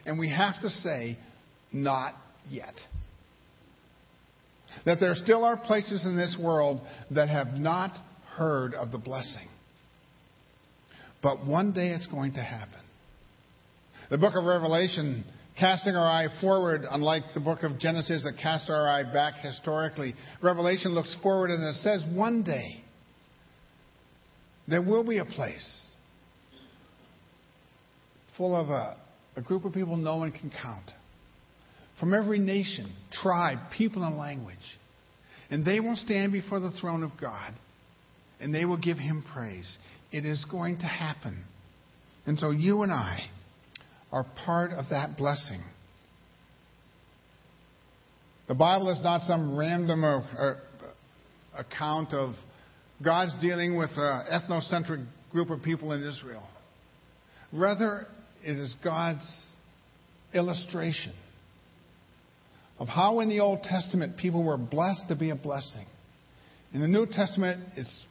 And 0.05 0.17
we 0.17 0.29
have 0.29 0.59
to 0.61 0.69
say, 0.69 1.17
not 1.71 2.15
yet. 2.49 2.73
That 4.85 4.99
there 4.99 5.13
still 5.13 5.45
are 5.45 5.55
places 5.55 6.05
in 6.05 6.17
this 6.17 6.37
world 6.41 6.81
that 7.11 7.29
have 7.29 7.47
not 7.53 7.91
heard 8.39 8.73
of 8.73 8.91
the 8.91 8.97
blessing. 8.97 9.47
But 11.21 11.45
one 11.45 11.73
day 11.73 11.89
it's 11.89 12.07
going 12.07 12.33
to 12.33 12.41
happen. 12.41 12.79
The 14.09 14.17
book 14.17 14.33
of 14.35 14.45
Revelation, 14.45 15.25
casting 15.59 15.95
our 15.95 16.07
eye 16.07 16.29
forward, 16.39 16.85
unlike 16.89 17.23
the 17.33 17.41
book 17.41 17.63
of 17.63 17.77
Genesis 17.79 18.23
that 18.23 18.41
casts 18.41 18.69
our 18.69 18.87
eye 18.87 19.03
back 19.03 19.35
historically, 19.41 20.15
Revelation 20.41 20.93
looks 20.93 21.15
forward 21.21 21.51
and 21.51 21.61
it 21.61 21.75
says 21.81 22.03
one 22.15 22.43
day 22.43 22.81
there 24.69 24.81
will 24.81 25.03
be 25.03 25.17
a 25.17 25.25
place 25.25 25.91
full 28.37 28.55
of 28.55 28.69
a, 28.69 28.95
a 29.35 29.41
group 29.41 29.65
of 29.65 29.73
people 29.73 29.97
no 29.97 30.15
one 30.15 30.31
can 30.31 30.49
count 30.49 30.89
from 31.99 32.13
every 32.13 32.39
nation, 32.39 32.89
tribe, 33.11 33.57
people, 33.77 34.03
and 34.03 34.17
language. 34.17 34.57
And 35.51 35.65
they 35.65 35.81
will 35.81 35.97
stand 35.97 36.31
before 36.31 36.61
the 36.61 36.71
throne 36.71 37.03
of 37.03 37.11
God 37.19 37.53
and 38.39 38.53
they 38.53 38.65
will 38.65 38.77
give 38.77 38.97
him 38.97 39.23
praise. 39.33 39.77
It 40.11 40.25
is 40.25 40.45
going 40.49 40.77
to 40.79 40.85
happen. 40.85 41.43
And 42.25 42.37
so 42.39 42.51
you 42.51 42.83
and 42.83 42.91
I 42.91 43.19
are 44.11 44.25
part 44.45 44.71
of 44.71 44.85
that 44.89 45.17
blessing. 45.17 45.61
The 48.47 48.55
Bible 48.55 48.89
is 48.89 49.01
not 49.03 49.21
some 49.21 49.57
random 49.57 50.03
uh, 50.03 50.19
uh, 50.19 50.53
account 51.55 52.13
of 52.13 52.33
God's 53.03 53.33
dealing 53.39 53.77
with 53.77 53.91
an 53.95 54.25
ethnocentric 54.31 55.05
group 55.31 55.51
of 55.51 55.61
people 55.61 55.91
in 55.91 56.03
Israel. 56.03 56.47
Rather, 57.53 58.07
it 58.43 58.57
is 58.57 58.75
God's 58.83 59.47
illustration 60.33 61.13
of 62.79 62.87
how 62.87 63.19
in 63.19 63.29
the 63.29 63.39
Old 63.39 63.63
Testament 63.63 64.17
people 64.17 64.43
were 64.43 64.57
blessed 64.57 65.03
to 65.09 65.15
be 65.15 65.29
a 65.29 65.35
blessing. 65.35 65.85
In 66.73 66.81
the 66.81 66.87
New 66.87 67.05
Testament, 67.05 67.61
it's 67.75 68.05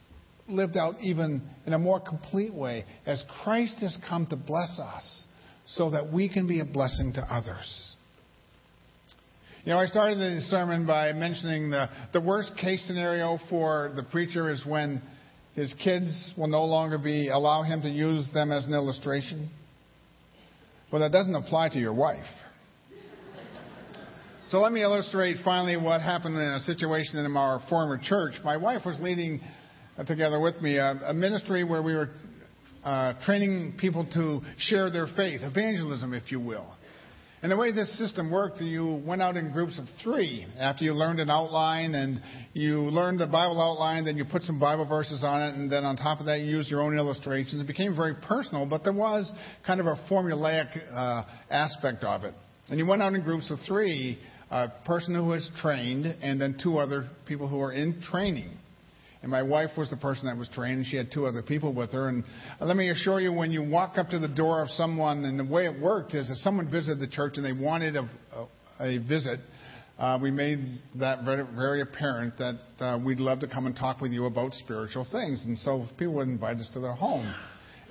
lived 0.49 0.77
out 0.77 0.95
even 1.01 1.41
in 1.65 1.73
a 1.73 1.79
more 1.79 1.99
complete 1.99 2.53
way 2.53 2.85
as 3.05 3.23
Christ 3.43 3.79
has 3.81 3.97
come 4.07 4.25
to 4.27 4.35
bless 4.35 4.79
us 4.79 5.25
so 5.65 5.89
that 5.91 6.11
we 6.11 6.29
can 6.29 6.47
be 6.47 6.59
a 6.59 6.65
blessing 6.65 7.13
to 7.13 7.21
others. 7.21 7.95
You 9.65 9.73
know, 9.73 9.79
I 9.79 9.85
started 9.87 10.17
the 10.17 10.41
sermon 10.49 10.85
by 10.87 11.11
mentioning 11.13 11.69
the, 11.69 11.89
the 12.13 12.21
worst 12.21 12.53
case 12.59 12.85
scenario 12.87 13.37
for 13.49 13.91
the 13.95 14.03
preacher 14.03 14.49
is 14.49 14.65
when 14.65 15.01
his 15.53 15.73
kids 15.83 16.33
will 16.37 16.47
no 16.47 16.65
longer 16.65 16.97
be 16.97 17.27
allow 17.27 17.63
him 17.63 17.81
to 17.81 17.89
use 17.89 18.29
them 18.33 18.51
as 18.51 18.65
an 18.65 18.73
illustration. 18.73 19.49
Well, 20.91 21.01
that 21.01 21.11
doesn't 21.11 21.35
apply 21.35 21.69
to 21.69 21.79
your 21.79 21.93
wife. 21.93 22.25
So 24.49 24.59
let 24.59 24.71
me 24.71 24.81
illustrate 24.81 25.37
finally 25.45 25.77
what 25.77 26.01
happened 26.01 26.35
in 26.35 26.41
a 26.41 26.59
situation 26.61 27.19
in 27.19 27.37
our 27.37 27.61
former 27.69 27.99
church. 28.01 28.33
My 28.43 28.57
wife 28.57 28.81
was 28.83 28.97
leading 28.99 29.41
together 30.07 30.39
with 30.39 30.61
me 30.61 30.77
a, 30.77 30.91
a 31.07 31.13
ministry 31.13 31.63
where 31.63 31.81
we 31.81 31.95
were 31.95 32.09
uh, 32.83 33.13
training 33.25 33.75
people 33.77 34.07
to 34.13 34.41
share 34.57 34.89
their 34.89 35.07
faith, 35.15 35.41
evangelism, 35.41 36.13
if 36.13 36.31
you 36.31 36.39
will. 36.39 36.67
And 37.41 37.49
the 37.49 37.57
way 37.57 37.71
this 37.71 37.97
system 37.97 38.29
worked, 38.31 38.59
you 38.59 39.01
went 39.05 39.21
out 39.21 39.37
in 39.37 39.53
groups 39.53 39.79
of 39.79 39.85
three 40.03 40.45
after 40.59 40.83
you 40.83 40.91
learned 40.93 41.21
an 41.21 41.29
outline 41.29 41.95
and 41.95 42.21
you 42.51 42.81
learned 42.81 43.21
the 43.21 43.27
Bible 43.27 43.61
outline, 43.61 44.03
then 44.03 44.17
you 44.17 44.25
put 44.25 44.41
some 44.41 44.59
Bible 44.59 44.85
verses 44.85 45.23
on 45.23 45.41
it, 45.41 45.55
and 45.55 45.71
then 45.71 45.85
on 45.85 45.95
top 45.95 46.19
of 46.19 46.25
that, 46.25 46.41
you 46.41 46.47
used 46.47 46.69
your 46.69 46.81
own 46.81 46.97
illustrations. 46.97 47.61
It 47.61 47.67
became 47.67 47.95
very 47.95 48.15
personal, 48.27 48.65
but 48.65 48.83
there 48.83 48.91
was 48.91 49.31
kind 49.65 49.79
of 49.79 49.85
a 49.85 49.95
formulaic 50.11 50.67
uh, 50.93 51.23
aspect 51.49 52.03
of 52.03 52.25
it. 52.25 52.33
And 52.67 52.77
you 52.77 52.85
went 52.85 53.01
out 53.01 53.13
in 53.13 53.23
groups 53.23 53.49
of 53.49 53.57
three 53.65 54.19
a 54.51 54.67
person 54.83 55.15
who 55.15 55.25
was 55.25 55.49
trained, 55.61 56.05
and 56.05 56.41
then 56.41 56.57
two 56.61 56.77
other 56.77 57.07
people 57.25 57.47
who 57.47 57.57
were 57.57 57.71
in 57.71 58.01
training. 58.01 58.49
And 59.21 59.29
my 59.29 59.43
wife 59.43 59.71
was 59.77 59.89
the 59.89 59.97
person 59.97 60.27
that 60.27 60.37
was 60.37 60.47
trained, 60.49 60.85
she 60.85 60.95
had 60.95 61.11
two 61.11 61.25
other 61.25 61.41
people 61.41 61.73
with 61.73 61.91
her. 61.91 62.07
And 62.07 62.23
let 62.61 62.77
me 62.77 62.89
assure 62.89 63.19
you, 63.19 63.33
when 63.33 63.51
you 63.51 63.61
walk 63.61 63.97
up 63.97 64.09
to 64.09 64.19
the 64.19 64.29
door 64.29 64.61
of 64.61 64.69
someone, 64.69 65.25
and 65.25 65.37
the 65.37 65.43
way 65.43 65.65
it 65.65 65.79
worked 65.79 66.13
is 66.13 66.31
if 66.31 66.37
someone 66.37 66.71
visited 66.71 66.99
the 66.99 67.07
church 67.07 67.33
and 67.35 67.45
they 67.45 67.51
wanted 67.51 67.97
a, 67.97 68.09
a, 68.33 68.47
a 68.79 68.97
visit, 68.99 69.39
uh, 69.97 70.17
we 70.21 70.31
made 70.31 70.59
that 70.95 71.25
very, 71.25 71.45
very 71.53 71.81
apparent 71.81 72.37
that 72.37 72.55
uh, 72.79 72.97
we'd 73.03 73.19
love 73.19 73.41
to 73.41 73.47
come 73.47 73.65
and 73.65 73.75
talk 73.75 73.99
with 73.99 74.13
you 74.13 74.25
about 74.25 74.53
spiritual 74.53 75.05
things. 75.11 75.43
And 75.45 75.59
so 75.59 75.85
people 75.97 76.13
would 76.15 76.29
invite 76.29 76.55
us 76.57 76.69
to 76.73 76.79
their 76.79 76.93
home. 76.93 77.33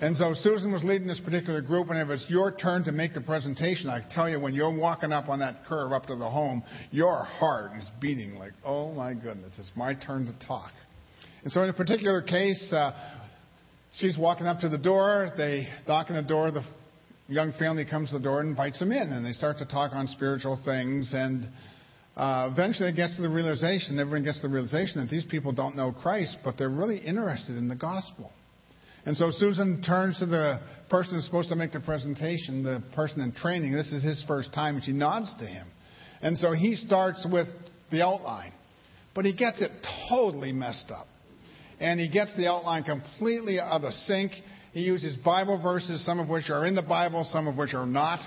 And 0.01 0.17
so 0.17 0.33
Susan 0.33 0.73
was 0.73 0.83
leading 0.85 1.09
this 1.09 1.21
particular 1.21 1.61
group, 1.61 1.91
and 1.91 1.99
if 1.99 2.09
it's 2.09 2.25
your 2.31 2.53
turn 2.53 2.85
to 2.85 2.93
make 2.93 3.15
the 3.15 3.21
presentation, 3.21 3.91
I 3.91 4.01
tell 4.15 4.31
you, 4.31 4.39
when 4.39 4.55
you're 4.55 4.75
walking 4.75 5.13
up 5.13 5.29
on 5.29 5.41
that 5.41 5.65
curve 5.67 5.93
up 5.93 6.07
to 6.07 6.17
the 6.17 6.31
home, 6.31 6.63
your 6.93 7.25
heart 7.25 7.73
is 7.77 7.91
beating 8.01 8.37
like, 8.37 8.53
oh 8.65 8.93
my 8.93 9.13
goodness, 9.13 9.53
it's 9.59 9.73
my 9.75 9.95
turn 9.95 10.25
to 10.27 10.47
talk. 10.47 10.71
And 11.43 11.53
so 11.53 11.63
in 11.63 11.69
a 11.69 11.73
particular 11.73 12.23
case, 12.23 12.73
uh, 12.73 12.93
she's 13.97 14.19
walking 14.19 14.47
up 14.47 14.61
to 14.61 14.69
the 14.69 14.79
door. 14.79 15.33
They 15.37 15.69
knock 15.87 16.11
on 16.11 16.17
the 16.17 16.23
door. 16.23 16.51
The 16.51 16.65
young 17.29 17.53
family 17.59 17.85
comes 17.85 18.11
to 18.11 18.19
the 18.19 18.25
door 18.25 18.41
and 18.41 18.51
invites 18.51 18.79
them 18.79 18.93
in, 18.93 19.13
and 19.13 19.25
they 19.25 19.33
start 19.33 19.59
to 19.59 19.67
talk 19.67 19.93
on 19.93 20.09
spiritual 20.09 20.61
things. 20.65 21.13
And 21.15 21.49
uh, 22.17 22.49
eventually, 22.53 22.89
it 22.89 22.97
gets 22.97 23.17
to 23.17 23.23
the 23.23 23.29
realization, 23.29 23.99
everyone 23.99 24.25
gets 24.25 24.41
to 24.41 24.49
the 24.49 24.53
realization 24.53 25.01
that 25.01 25.11
these 25.11 25.25
people 25.27 25.53
don't 25.53 25.77
know 25.77 25.93
Christ, 25.93 26.39
but 26.45 26.57
they're 26.59 26.69
really 26.69 26.99
interested 26.99 27.57
in 27.57 27.69
the 27.69 27.77
gospel. 27.77 28.33
And 29.07 29.17
so 29.17 29.31
Susan 29.31 29.83
turns 29.83 30.19
to 30.19 30.27
the 30.27 30.61
person 30.91 31.15
who's 31.15 31.25
supposed 31.25 31.49
to 31.51 31.57
make 31.57 31.73
the 31.73 31.81
presentation, 31.81 32.63
the 32.63 32.83
person 32.95 33.21
in 33.21 33.33
training. 33.33 33.73
This 33.73 33.93
is 33.93 34.03
his 34.03 34.25
first 34.27 34.53
time, 34.53 34.75
and 34.77 34.85
she 34.85 34.93
nods 34.93 35.35
to 35.39 35.47
him. 35.47 35.67
And 36.21 36.37
so 36.37 36.53
he 36.53 36.75
starts 36.75 37.25
with 37.31 37.47
the 37.91 38.05
outline, 38.05 38.53
but 39.15 39.25
he 39.25 39.33
gets 39.33 39.63
it 39.63 39.71
totally 40.11 40.53
messed 40.53 40.91
up 40.91 41.07
and 41.81 42.01
he 42.01 42.09
gets 42.09 42.35
the 42.37 42.49
outline 42.49 42.85
completely 42.85 43.61
out 43.61 43.85
of 43.85 43.93
sync. 43.93 44.33
He 44.73 44.81
uses 44.81 45.17
Bible 45.19 45.61
verses, 45.61 46.05
some 46.05 46.21
of 46.21 46.29
which 46.29 46.51
are 46.51 46.67
in 46.67 46.75
the 46.75 46.83
Bible, 46.83 47.25
some 47.25 47.47
of 47.47 47.57
which 47.57 47.75
are 47.75 47.87
not. 47.87 48.21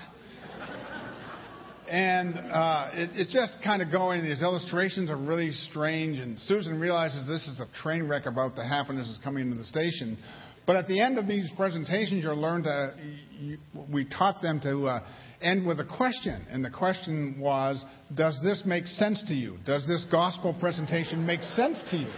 And 1.88 2.34
uh, 2.38 2.90
it, 2.94 3.10
it's 3.12 3.32
just 3.32 3.58
kind 3.62 3.82
of 3.82 3.92
going. 3.92 4.24
These 4.24 4.40
illustrations 4.40 5.10
are 5.10 5.16
really 5.16 5.50
strange, 5.50 6.18
and 6.18 6.38
Susan 6.38 6.80
realizes 6.80 7.26
this 7.26 7.46
is 7.46 7.60
a 7.60 7.66
train 7.82 8.08
wreck 8.08 8.24
about 8.24 8.56
to 8.56 8.64
happen. 8.64 8.96
This 8.96 9.08
is 9.08 9.20
coming 9.22 9.42
into 9.42 9.58
the 9.58 9.64
station. 9.64 10.16
But 10.66 10.76
at 10.76 10.88
the 10.88 11.00
end 11.00 11.18
of 11.18 11.26
these 11.26 11.50
presentations, 11.54 12.24
you'll 12.24 12.40
learn 12.40 12.62
to. 12.62 12.94
You, 13.38 13.58
we 13.92 14.06
taught 14.06 14.40
them 14.40 14.60
to 14.62 14.86
uh, 14.86 15.00
end 15.42 15.66
with 15.66 15.80
a 15.80 15.84
question, 15.84 16.46
and 16.50 16.64
the 16.64 16.70
question 16.70 17.36
was, 17.38 17.84
"Does 18.14 18.40
this 18.42 18.62
make 18.64 18.86
sense 18.86 19.22
to 19.28 19.34
you? 19.34 19.58
Does 19.66 19.86
this 19.86 20.06
gospel 20.10 20.56
presentation 20.58 21.26
make 21.26 21.42
sense 21.42 21.82
to 21.90 21.98
you?" 21.98 22.10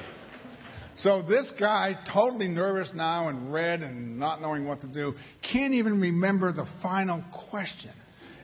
So 0.98 1.22
this 1.22 1.50
guy, 1.58 1.94
totally 2.12 2.46
nervous 2.46 2.92
now 2.94 3.28
and 3.28 3.52
red 3.52 3.80
and 3.80 4.18
not 4.18 4.40
knowing 4.40 4.66
what 4.66 4.80
to 4.82 4.86
do, 4.86 5.14
can't 5.52 5.74
even 5.74 6.00
remember 6.00 6.52
the 6.52 6.66
final 6.82 7.24
question. 7.50 7.90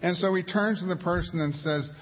And 0.03 0.17
so 0.17 0.35
he 0.35 0.43
turns 0.43 0.81
to 0.81 0.87
the 0.87 0.97
person 0.97 1.41
and 1.41 1.55
says, 1.55 1.93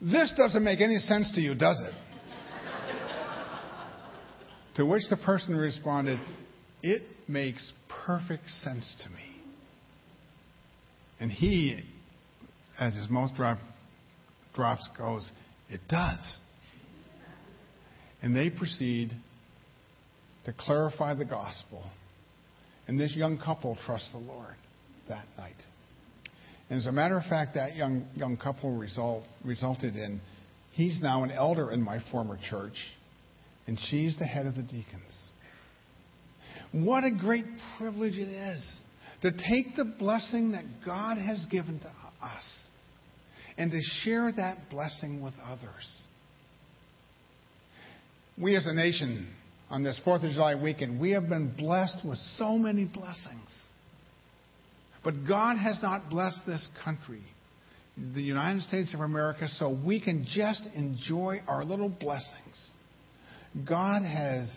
This 0.00 0.32
doesn't 0.36 0.62
make 0.62 0.80
any 0.80 0.98
sense 0.98 1.32
to 1.34 1.40
you, 1.40 1.54
does 1.54 1.80
it? 1.80 1.94
to 4.76 4.84
which 4.84 5.04
the 5.08 5.16
person 5.16 5.56
responded, 5.56 6.20
It 6.82 7.02
makes 7.26 7.72
perfect 8.04 8.48
sense 8.62 8.94
to 9.04 9.10
me. 9.10 9.22
And 11.20 11.30
he, 11.30 11.80
as 12.78 12.94
his 12.94 13.08
mouth 13.08 13.30
drop, 13.36 13.58
drops, 14.54 14.86
goes, 14.98 15.30
It 15.70 15.80
does. 15.88 16.38
And 18.20 18.36
they 18.36 18.50
proceed 18.50 19.12
to 20.48 20.54
clarify 20.56 21.12
the 21.14 21.26
gospel. 21.26 21.84
And 22.86 22.98
this 22.98 23.14
young 23.14 23.36
couple 23.38 23.76
trusts 23.84 24.12
the 24.12 24.18
Lord 24.18 24.54
that 25.10 25.26
night. 25.36 25.62
And 26.70 26.78
as 26.78 26.86
a 26.86 26.92
matter 26.92 27.18
of 27.18 27.24
fact, 27.24 27.54
that 27.54 27.76
young, 27.76 28.06
young 28.14 28.38
couple 28.38 28.74
result, 28.74 29.24
resulted 29.44 29.94
in, 29.94 30.22
he's 30.72 31.00
now 31.02 31.22
an 31.22 31.30
elder 31.30 31.70
in 31.70 31.82
my 31.82 31.98
former 32.10 32.38
church, 32.48 32.76
and 33.66 33.78
she's 33.90 34.18
the 34.18 34.24
head 34.24 34.46
of 34.46 34.54
the 34.54 34.62
deacons. 34.62 35.30
What 36.72 37.04
a 37.04 37.10
great 37.10 37.44
privilege 37.76 38.14
it 38.16 38.28
is 38.28 38.78
to 39.20 39.32
take 39.32 39.76
the 39.76 39.84
blessing 39.98 40.52
that 40.52 40.64
God 40.86 41.18
has 41.18 41.44
given 41.50 41.78
to 41.80 41.92
us 42.26 42.58
and 43.58 43.70
to 43.70 43.80
share 44.02 44.32
that 44.32 44.70
blessing 44.70 45.22
with 45.22 45.34
others. 45.44 46.06
We 48.40 48.56
as 48.56 48.66
a 48.66 48.72
nation, 48.72 49.34
on 49.70 49.82
this 49.82 50.00
4th 50.04 50.24
of 50.24 50.32
July 50.32 50.54
weekend, 50.54 51.00
we 51.00 51.10
have 51.10 51.28
been 51.28 51.54
blessed 51.56 51.98
with 52.04 52.18
so 52.36 52.56
many 52.56 52.84
blessings. 52.84 53.66
But 55.04 55.26
God 55.26 55.56
has 55.56 55.78
not 55.82 56.10
blessed 56.10 56.40
this 56.46 56.68
country, 56.84 57.22
the 58.14 58.22
United 58.22 58.62
States 58.62 58.94
of 58.94 59.00
America, 59.00 59.46
so 59.48 59.78
we 59.84 60.00
can 60.00 60.26
just 60.28 60.66
enjoy 60.74 61.40
our 61.46 61.64
little 61.64 61.88
blessings. 61.88 62.72
God 63.68 64.02
has 64.02 64.50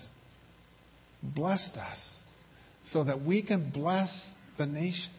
blessed 1.22 1.78
us 1.78 2.20
so 2.86 3.04
that 3.04 3.22
we 3.22 3.42
can 3.44 3.72
bless 3.72 4.32
the 4.58 4.66
nations. 4.66 5.10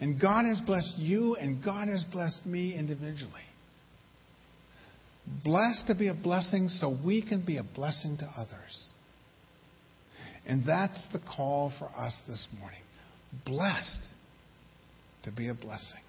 And 0.00 0.20
God 0.20 0.44
has 0.46 0.60
blessed 0.60 0.94
you, 0.96 1.36
and 1.36 1.62
God 1.62 1.88
has 1.88 2.04
blessed 2.10 2.46
me 2.46 2.74
individually. 2.74 3.42
Blessed 5.44 5.86
to 5.86 5.94
be 5.94 6.08
a 6.08 6.14
blessing 6.14 6.68
so 6.68 6.96
we 7.04 7.22
can 7.22 7.44
be 7.44 7.56
a 7.56 7.62
blessing 7.62 8.16
to 8.18 8.26
others. 8.36 8.90
And 10.46 10.64
that's 10.66 11.06
the 11.12 11.20
call 11.20 11.72
for 11.78 11.88
us 11.88 12.20
this 12.26 12.46
morning. 12.58 12.80
Blessed 13.44 14.00
to 15.24 15.30
be 15.30 15.48
a 15.48 15.54
blessing. 15.54 16.00